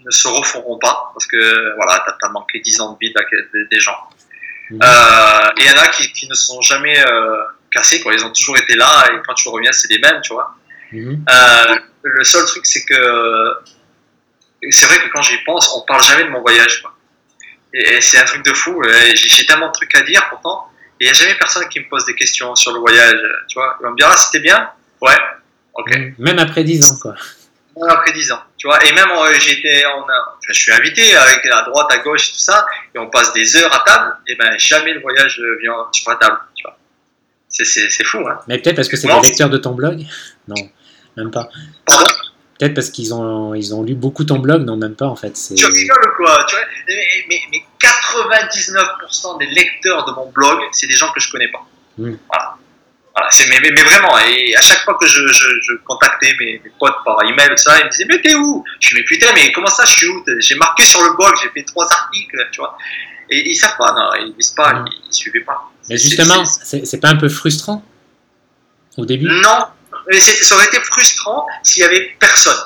[0.04, 3.12] ne se referont pas, parce que voilà, tu as, manqué 10 ans de vie
[3.70, 3.98] des gens.
[4.70, 4.78] Mmh.
[4.82, 7.02] Euh, et il y en a qui, qui ne sont jamais
[7.70, 8.14] cassés, quoi.
[8.14, 10.54] ils ont toujours été là, et quand tu reviens, c'est les mêmes, tu vois.
[10.92, 11.24] Mmh.
[12.02, 13.54] le seul truc, c'est que
[14.70, 16.94] c'est vrai que quand j'y pense, on parle jamais de mon voyage, quoi.
[17.74, 18.80] Et, et c'est un truc de fou.
[19.14, 20.71] J'ai tellement de trucs à dire pourtant
[21.02, 23.18] il n'y a jamais personne qui me pose des questions sur le voyage.
[23.48, 24.70] Tu vois, vont me dire, ah, c'était bien?
[25.00, 25.16] Ouais,
[25.74, 25.98] ok.
[26.18, 27.14] Même après 10 ans, quoi.
[27.76, 28.84] Même après 10 ans, tu vois.
[28.84, 32.38] Et même, euh, j'étais, on a, je suis invité avec à droite, à gauche, tout
[32.38, 36.08] ça, et on passe des heures à table, et ben jamais le voyage vient sur
[36.10, 36.78] la table, tu vois.
[37.48, 38.38] C'est fou, hein.
[38.46, 40.04] Mais peut-être parce que c'est des lecteurs de ton blog?
[40.46, 40.70] Non,
[41.16, 41.48] même pas.
[41.84, 42.11] Pardon?
[42.62, 45.32] Peut-être parce qu'ils ont, ils ont lu beaucoup ton blog, non, même pas en fait.
[45.32, 46.46] Tu rigoles quoi?
[46.48, 46.64] Tu vois
[47.28, 51.66] mais, mais, 99% des lecteurs de mon blog, c'est des gens que je connais pas.
[51.98, 52.14] Hmm.
[52.28, 52.56] Voilà.
[53.16, 57.20] voilà mais, mais, vraiment, et à chaque fois que je, je, contactais mes, potes par
[57.24, 58.62] email, tout ça, ils me disaient Mais t'es où?
[58.78, 60.24] Je suis Mais putain, mais comment ça, je suis où?
[60.38, 62.78] J'ai marqué sur le blog, j'ai fait trois articles, tu vois.
[63.28, 64.84] Et ils savent pas, non, ils disent pas, hmm.
[65.08, 65.68] ils, suivaient pas.
[65.90, 67.84] Mais justement, c'est pas un peu frustrant?
[68.96, 69.26] Au début?
[69.26, 69.81] Non, mais
[70.20, 72.58] ça aurait été frustrant s'il y avait personne.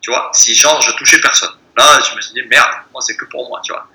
[0.00, 1.50] Tu vois, si genre je touchais personne.
[1.76, 3.86] Là, je me suis dit, merde, moi c'est que pour moi, tu vois.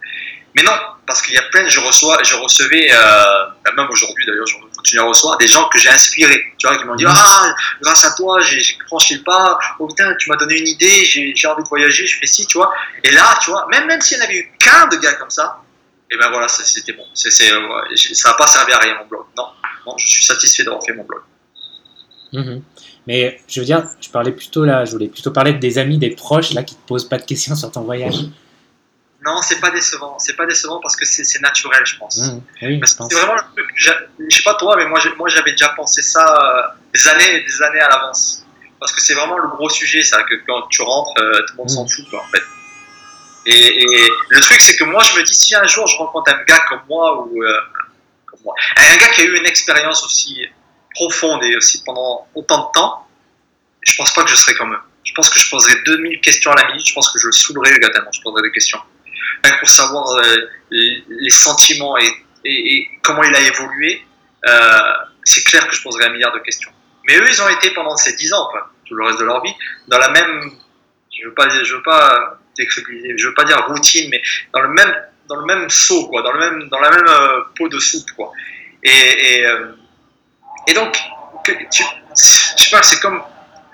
[0.54, 0.74] Mais non,
[1.08, 4.56] parce qu'il y a plein, je reçois, je recevais, euh, bah, même aujourd'hui d'ailleurs, je
[4.76, 7.14] continue à recevoir des gens que j'ai inspirés, tu vois, qui m'ont dit, mmh.
[7.16, 11.06] ah, grâce à toi, j'ai franchi le pas, oh putain, tu m'as donné une idée,
[11.06, 12.74] j'ai envie de voyager, je fais ci, tu vois.
[13.04, 15.30] Et là, tu vois, même, même s'il n'y en avait eu qu'un de gars comme
[15.30, 15.62] ça,
[16.12, 17.06] et ben voilà, c'était bon.
[17.14, 19.26] c'est ça n'a pas servi à rien mon blog.
[19.38, 19.48] Non,
[19.86, 21.22] non, je suis satisfait d'avoir fait mon blog.
[22.34, 22.62] Mhm.
[23.08, 26.12] Mais je veux dire, je parlais plutôt là, je voulais plutôt parler des amis, des
[26.12, 28.26] proches là qui te posent pas de questions sur ton voyage.
[29.24, 30.18] Non, c'est pas décevant.
[30.18, 32.18] C'est pas décevant parce que c'est naturel, je pense.
[32.18, 32.42] Mhm.
[32.64, 33.70] oui, c'est vraiment le truc.
[33.76, 37.62] Je sais pas toi, mais moi, moi, j'avais déjà pensé ça euh, des années, des
[37.62, 38.46] années à l'avance.
[38.80, 41.58] Parce que c'est vraiment le gros sujet, ça, que quand tu rentres, euh, tout le
[41.58, 41.90] monde s'en mhm.
[41.90, 42.42] fout, quoi, en fait.
[43.46, 43.86] Et,
[44.30, 46.64] le truc, c'est que moi, je me dis, si un jour je rencontre un gars
[46.70, 47.60] comme moi ou euh,
[48.26, 50.48] comme moi, un gars qui a eu une expérience aussi
[50.94, 53.08] profonde et aussi pendant autant de temps,
[53.82, 54.80] je pense pas que je serais comme eux.
[55.04, 57.32] Je pense que je poserais 2000 questions à la minute, je pense que je le
[57.32, 58.80] saoulerais le tellement je poserais des questions.
[59.44, 60.36] Même pour savoir euh,
[60.72, 64.02] les sentiments et, comment il a évolué,
[64.48, 64.80] euh,
[65.24, 66.72] c'est clair que je poserais un milliard de questions.
[67.06, 68.48] Mais eux, ils ont été pendant ces 10 ans,
[68.86, 69.54] tout le reste de leur vie,
[69.88, 70.52] dans la même,
[71.12, 74.22] je veux pas, je veux pas je veux pas dire routine, mais
[74.54, 74.94] dans le même,
[75.28, 78.12] dans le même seau, quoi, dans le même, dans la même euh, pot de soupe,
[78.12, 78.32] quoi.
[78.84, 79.48] Et, et
[80.68, 80.98] et donc,
[81.44, 81.54] tu,
[82.16, 83.22] je sais pas, c'est comme,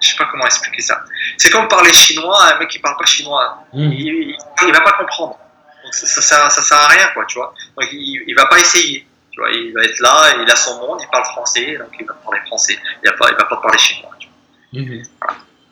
[0.02, 1.00] je sais pas comment expliquer ça.
[1.38, 3.64] C'est comme parler chinois à un mec qui parle pas chinois.
[3.74, 3.92] Hmm.
[3.92, 4.36] Il,
[4.66, 5.38] il, va pas comprendre.
[5.84, 7.54] Donc ça, ça, ça, sert à rien, quoi, tu vois.
[7.78, 9.08] Donc il, il va pas essayer.
[9.32, 12.06] Tu vois, il va être là, il a son monde, il parle français, donc il
[12.06, 12.78] va parler français.
[13.04, 14.12] Il va pas, il va pas parler chinois.
[14.20, 14.82] tu vois.
[14.82, 15.04] Mhm.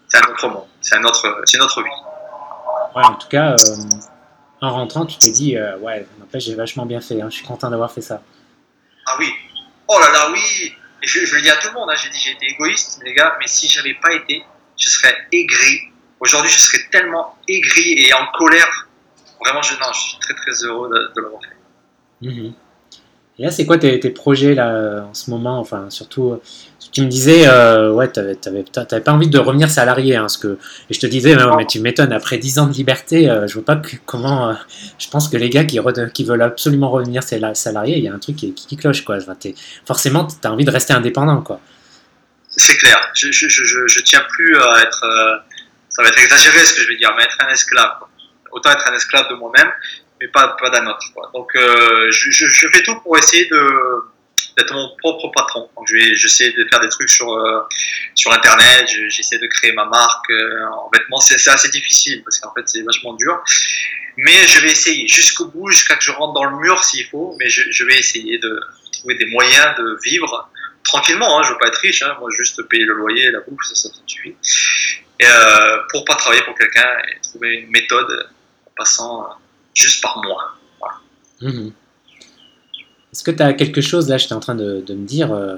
[0.07, 1.89] C'est un autre monde, c'est un autre, c'est notre vie.
[2.95, 3.76] Ouais, en tout cas, euh,
[4.61, 7.22] en rentrant, tu t'es dit, euh, ouais, n'empêche, j'ai vachement bien fait.
[7.22, 8.22] hein, je suis content d'avoir fait ça.
[9.07, 9.34] Ah oui.
[9.88, 10.74] Oh là là, oui.
[11.02, 11.89] Et je, le dis à tout le monde.
[11.91, 13.36] hein, J'ai dit j'ai été égoïste, les gars.
[13.39, 14.43] Mais si j'avais pas été,
[14.78, 15.82] je serais aigri.
[16.20, 18.88] Aujourd'hui, je serais tellement aigri et en colère.
[19.41, 21.56] Vraiment, je, non, suis très très heureux de, de l'avoir fait.
[22.22, 22.54] Mhm.
[23.38, 25.60] Et là, c'est quoi tes, projets là en ce moment?
[25.60, 26.42] Enfin, surtout, euh,
[26.94, 28.64] tu me disais, euh, ouais, t'avais,
[29.02, 30.58] pas envie de revenir salarié, hein, que,
[30.90, 33.66] et je te disais, mais, tu m'étonnes, après 10 ans de liberté, euh, je vois
[33.66, 34.50] pas que- comment.
[34.50, 34.54] euh,
[34.98, 38.20] je pense que les gars qui, veulent absolument revenir sala- salariés, il y a un
[38.20, 39.18] truc qui, cloche, quoi.
[39.18, 39.56] Enfin, t'es-
[39.86, 41.60] forcément, t'as envie de rester indépendant, quoi.
[42.50, 42.98] C'est clair.
[43.16, 45.04] Je, je, je, tiens plus à être.
[45.04, 45.36] euh,
[45.90, 47.92] ça va être exagéré ce que je vais dire, mais être un esclave.
[48.52, 49.70] Autant être un esclave de moi-même,
[50.20, 51.05] mais pas, pas d'un autre.
[51.13, 51.30] quoi.
[51.34, 53.70] Donc, euh, je, je, je fais tout pour essayer de
[54.57, 55.70] d'être mon propre patron.
[55.76, 57.61] Donc, je vais, j'essaie de faire des trucs sur euh,
[58.16, 58.88] sur Internet.
[58.89, 61.20] je- J'essaie de créer ma marque euh, en vêtements.
[61.20, 63.41] C'est c'est assez difficile parce qu'en fait, c'est vachement dur.
[64.18, 67.36] Mais je vais essayer jusqu'au bout, jusqu'à que je rentre dans le mur s'il faut.
[67.39, 68.59] Mais je, je vais essayer de
[68.93, 70.49] trouver des moyens de vivre
[70.86, 71.38] tranquillement.
[71.39, 72.01] Hein, je veux pas être riche.
[72.01, 74.36] Hein, moi, juste payer le loyer, la bouffe, ça, ça suffit.
[75.20, 78.30] Et, euh, pour pas travailler pour quelqu'un et trouver une méthode
[78.68, 79.28] en passant euh,
[79.76, 80.38] juste par moi.
[81.42, 81.72] Mhm.
[83.14, 85.56] Est-ce que tu as quelque chose, là, j'étais en train de, me dire, euh,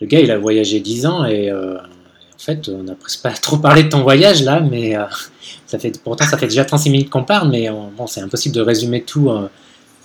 [0.00, 3.30] le gars, il a voyagé 10 ans et euh, en fait, on n'a presque pas
[3.42, 5.04] trop parlé de ton voyage, là, mais euh,
[5.66, 8.54] ça fait, pourtant, ça fait déjà 36 minutes qu'on parle, mais on- bon, c'est impossible
[8.54, 9.30] de résumer tout,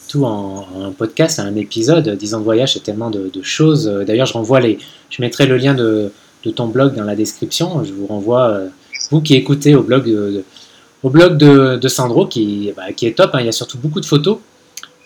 [0.09, 2.07] tout en, en un podcast, en un épisode.
[2.09, 3.85] 10 ans de voyage, c'est tellement de, choses.
[4.05, 6.11] D'ailleurs, je renvoie les, je mettrai le lien de,
[6.43, 7.83] de ton blog dans la description.
[7.83, 8.59] Je vous renvoie,
[9.11, 10.43] vous qui écoutez, au blog de-
[11.03, 13.31] au blog de, de Sandro, qui, bah, qui est top.
[13.35, 13.39] hein.
[13.41, 14.39] Il y a surtout beaucoup de photos.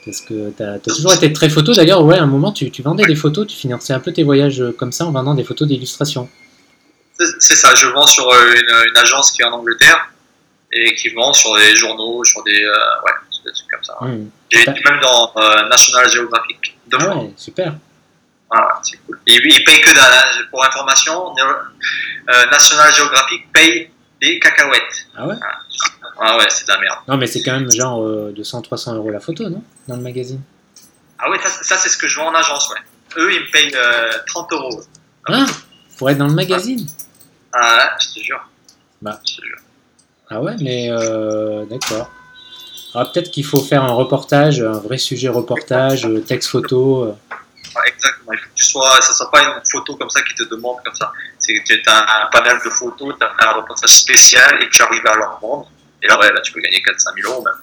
[0.05, 1.73] Parce que tu as, toujours été très photo.
[1.73, 4.23] D'ailleurs, ouais, à un moment, tu, tu vendais des photos, tu finançais un peu tes
[4.23, 6.29] voyages euh, comme ça en vendant des photos d'illustration.
[7.39, 10.09] C'est ça, je vends sur euh, une, une agence qui est en Angleterre
[10.71, 12.71] et qui vend sur des journaux, sur des, euh,
[13.05, 13.97] ouais, sur des trucs comme ça.
[14.51, 17.73] J'ai été même dans euh, National Geographic deux Ah ouais, super.
[18.49, 19.19] Voilà, c'est cool.
[19.27, 20.13] Et ils payent que dalle.
[20.13, 20.43] hein.
[20.51, 23.89] Pour information, euh, National Geographic paye
[24.21, 25.07] des cacahuètes.
[25.15, 25.35] Ah ouais
[26.19, 26.99] Ah ouais, c'est de la merde.
[27.07, 29.63] Non, mais c'est quand même genre euh, 200-300 euros la photo, non?
[29.87, 30.41] Dans le magazine.
[31.19, 32.79] Ah ouais, ça, ça, c'est ce que je vends en agence, ouais.
[33.21, 34.81] Eux, ils me payent euh, 30 euros.
[35.27, 35.45] Ah
[35.97, 36.85] Pour être dans le magazine?
[37.53, 38.47] Ah ouais, je te jure.
[39.01, 39.19] Bah.
[39.25, 39.57] Je te jure.
[40.29, 42.11] Ah ouais, mais euh, d'accord.
[42.93, 47.15] Alors peut-être qu'il faut faire un reportage, un vrai sujet reportage, euh, texte photo.
[47.79, 47.89] Euh.
[47.93, 48.31] Exactement.
[48.33, 50.77] Il faut que tu sois, ça soit pas une photo comme ça qui te demande
[50.83, 51.11] comme ça.
[51.39, 54.69] C'est que tu as un panel de photos, tu as fait un reportage spécial et
[54.69, 55.69] tu arrives à leur vendre.
[56.01, 57.53] Et là, ouais, là, tu peux gagner 4-5 000 euros même.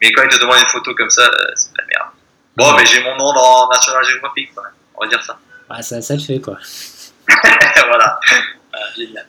[0.00, 2.12] Mais quand ils te demandent une photo comme ça, euh, c'est de la merde.
[2.56, 4.64] Bon, mais j'ai mon nom dans National Geographic, quoi.
[4.94, 5.38] On va dire ça.
[5.68, 6.58] Ah, ça, ça le fait quoi.
[7.28, 8.20] voilà.
[8.74, 9.26] Euh, génial.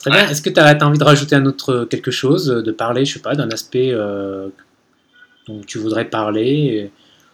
[0.00, 0.28] Très bien.
[0.28, 3.20] Est-ce que tu as, envie de rajouter un autre quelque chose, de parler, je sais
[3.20, 4.48] pas, d'un aspect euh,
[5.46, 6.90] dont tu voudrais parler euh,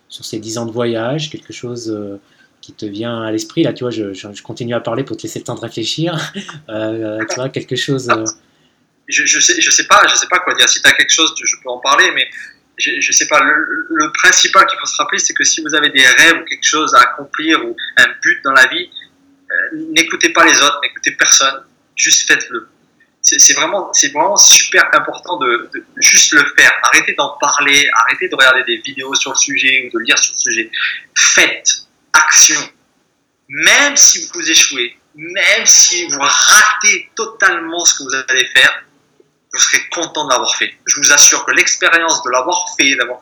[0.09, 2.21] sur ces 10 ans de voyage, quelque chose euh,
[2.61, 5.39] qui te vient à l'esprit Là, tu vois, je, continue à parler pour te laisser
[5.39, 6.17] le temps de réfléchir.
[6.69, 8.09] Euh, tu vois, quelque chose.
[8.11, 8.25] euh,
[9.09, 10.69] je, je sais, je sais pas, je sais pas quoi dire.
[10.69, 12.27] Si tu as quelque chose, je peux en parler, mais
[12.77, 13.41] je, je sais pas.
[13.41, 16.67] Le, principal qu'il faut se rappeler, c'est que si vous avez des rêves ou quelque
[16.67, 18.91] chose à accomplir ou un but dans la vie,
[19.95, 21.63] n'écoutez pas les autres, n'écoutez personne,
[21.95, 22.69] juste faites-le.
[23.29, 26.72] C'est vraiment, vraiment super important de, de juste le faire.
[26.83, 30.33] Arrêtez d'en parler, arrêtez de regarder des vidéos sur le sujet ou de lire sur
[30.35, 30.70] le sujet.
[31.16, 32.61] Faites action.
[33.49, 38.85] Même si vous échouez, même si vous ratez totalement ce que vous allez faire,
[39.53, 40.74] vous serez content de l'avoir fait.
[40.87, 43.18] Je vous assure que l'expérience de l'avoir fait, d'avoir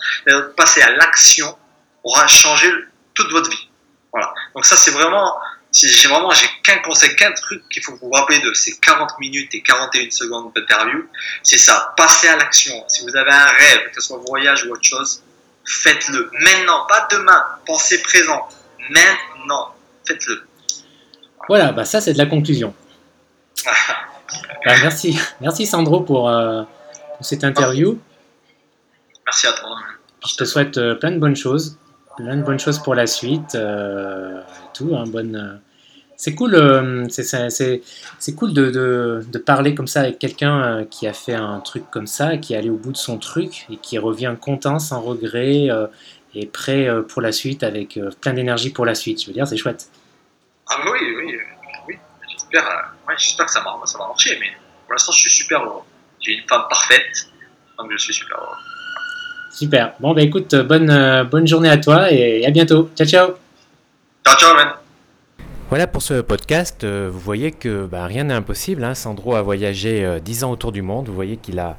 [0.57, 1.57] passé à l'action,
[2.03, 2.71] aura changé
[3.15, 3.71] toute votre vie.
[4.13, 4.35] Voilà.
[4.55, 5.35] Donc ça, c'est vraiment,
[5.75, 9.19] si j'ai vraiment, j'ai qu'un conseil, qu'un truc qu'il faut vous rappeler de ces 40
[9.19, 11.05] minutes et 41 secondes d'interview,
[11.43, 12.85] c'est ça, passer à l'action.
[12.87, 15.25] Si vous avez un rêve, que ce soit voyage ou autre chose,
[15.67, 16.31] faites-le.
[16.33, 17.45] Maintenant, pas demain.
[17.67, 18.49] Pensez présent.
[18.89, 19.75] Maintenant.
[20.07, 20.47] Faites-le.
[21.49, 22.75] Voilà, bah ça c'est de la conclusion.
[24.65, 26.63] Bah, merci, merci Sandro pour, euh,
[27.17, 28.01] pour cette interview.
[29.27, 29.77] Merci à toi.
[30.27, 31.79] Je te souhaite euh, plein de bonnes choses,
[32.17, 34.41] plein de bonnes choses pour la suite, euh,
[34.73, 34.95] tout.
[34.97, 35.57] Hein, bonne, euh,
[36.17, 41.59] C'est cool, euh, c'est- cool de, parler comme ça avec quelqu'un qui a fait un
[41.61, 44.79] truc comme ça, qui est allé au bout de son truc et qui revient content,
[44.79, 45.69] sans regret
[46.35, 49.23] et prêt pour la suite, avec plein d'énergie pour la suite.
[49.23, 49.89] Je veux dire, c'est chouette.
[50.69, 51.37] Ah oui, oui,
[51.89, 51.99] oui.
[52.31, 52.65] J'espère
[53.47, 54.53] que ça, va- ça va marcher, mais
[54.87, 55.83] pour l'instant, je suis super heureux.
[56.21, 57.29] J'ai une femme parfaite,
[57.77, 58.57] donc je suis super heureux.
[59.55, 59.95] Super.
[60.01, 62.91] Bon, bah écoute, bonne, bonne journée à toi et à bientôt.
[62.97, 63.29] Ciao, ciao.
[64.27, 64.69] Ciao, ciao, man.
[65.69, 66.85] Voilà pour ce podcast.
[66.85, 68.85] vous voyez que bah, rien n'est impossible.
[68.85, 68.95] Hein.
[68.95, 71.09] Sandro a voyagé 10 ans autour du monde.
[71.09, 71.77] Vous voyez qu'il a,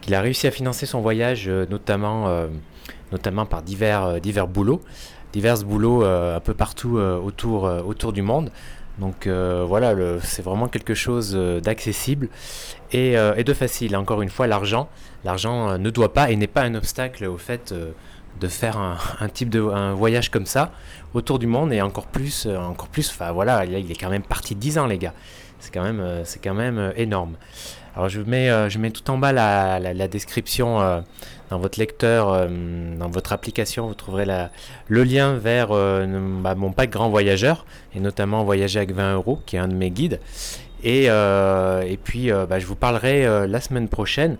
[0.00, 2.48] qu'il a réussi à financer son voyage, notamment,
[3.12, 4.82] notamment par divers, divers boulots
[5.32, 8.50] divers boulots euh, un peu partout euh, autour, euh, autour du monde.
[8.98, 12.28] Donc voilà, c'est vraiment quelque chose d'accessible
[12.92, 13.14] et,
[13.44, 13.96] de facile.
[13.96, 14.88] Encore une fois, l'argent,
[15.24, 17.74] l'argent ne doit pas et n'est pas un obstacle au fait
[18.40, 18.78] de faire
[19.20, 20.72] un, type de un voyage comme ça
[21.14, 23.10] autour du monde et encore plus, encore plus.
[23.10, 25.14] Enfin voilà, il est quand même parti de 10 ans les gars.
[25.60, 27.36] C'est quand même, c'est quand même énorme.
[27.98, 31.00] Alors je mets, euh, je mets tout en bas la, la, description euh,
[31.50, 32.46] dans votre lecteur, euh,
[32.96, 34.52] dans votre application, vous trouverez la,
[34.86, 37.66] le lien vers bah, mon pack Grand Voyageur,
[37.96, 40.20] et notamment Voyager avec 20 euros, qui est un de mes guides.
[40.84, 44.36] Et, et puis bah, je vous parlerai la semaine prochaine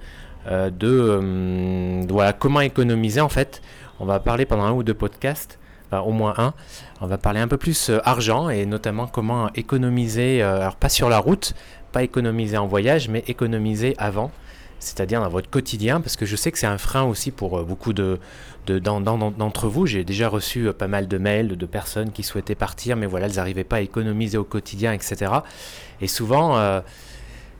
[0.50, 3.60] de, voilà, comment économiser en fait.
[4.00, 5.58] On va parler pendant un ou deux podcasts.
[5.90, 6.52] Au moins un.
[7.00, 11.18] On va parler un peu plus argent et notamment comment économiser, alors pas sur la
[11.18, 11.54] route,
[11.92, 14.30] pas économiser en voyage, mais économiser avant,
[14.78, 17.64] c'est-à-dire dans votre quotidien, parce que je sais que c'est un frein aussi pour euh,
[17.64, 18.18] beaucoup de,
[18.70, 19.86] d'entre vous.
[19.86, 23.26] J'ai déjà reçu euh, pas mal de mails de personnes qui souhaitaient partir, mais voilà,
[23.26, 25.32] elles n'arrivaient pas à économiser au quotidien, etc.
[26.00, 26.80] Et souvent, euh,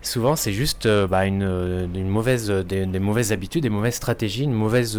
[0.02, 4.98] souvent c'est juste bah, une, mauvaise, des, mauvaises habitudes, des mauvaises stratégies, une mauvaise,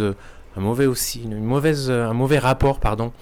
[0.56, 3.12] un mauvais aussi, une mauvaise, un mauvais rapport, pardon,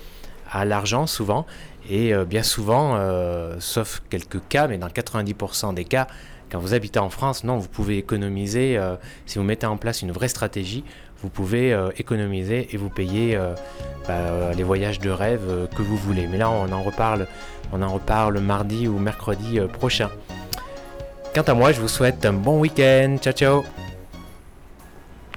[0.51, 1.47] à l'argent souvent.
[1.89, 6.07] Et euh, bien souvent, euh, sauf quelques cas, mais dans 90% des cas,
[6.51, 8.77] quand vous habitez en France, non, vous pouvez économiser.
[8.77, 10.85] Euh, si vous mettez en place une vraie stratégie,
[11.23, 13.39] vous pouvez économiser et vous payer
[14.07, 16.27] bah, les voyages de rêve que vous voulez.
[16.27, 17.27] Mais là, on en reparle,
[17.73, 20.11] on en reparle mardi ou mercredi prochain.
[21.35, 23.17] Quant à moi, je vous souhaite un bon week-end.
[23.21, 23.88] Ciao, ciao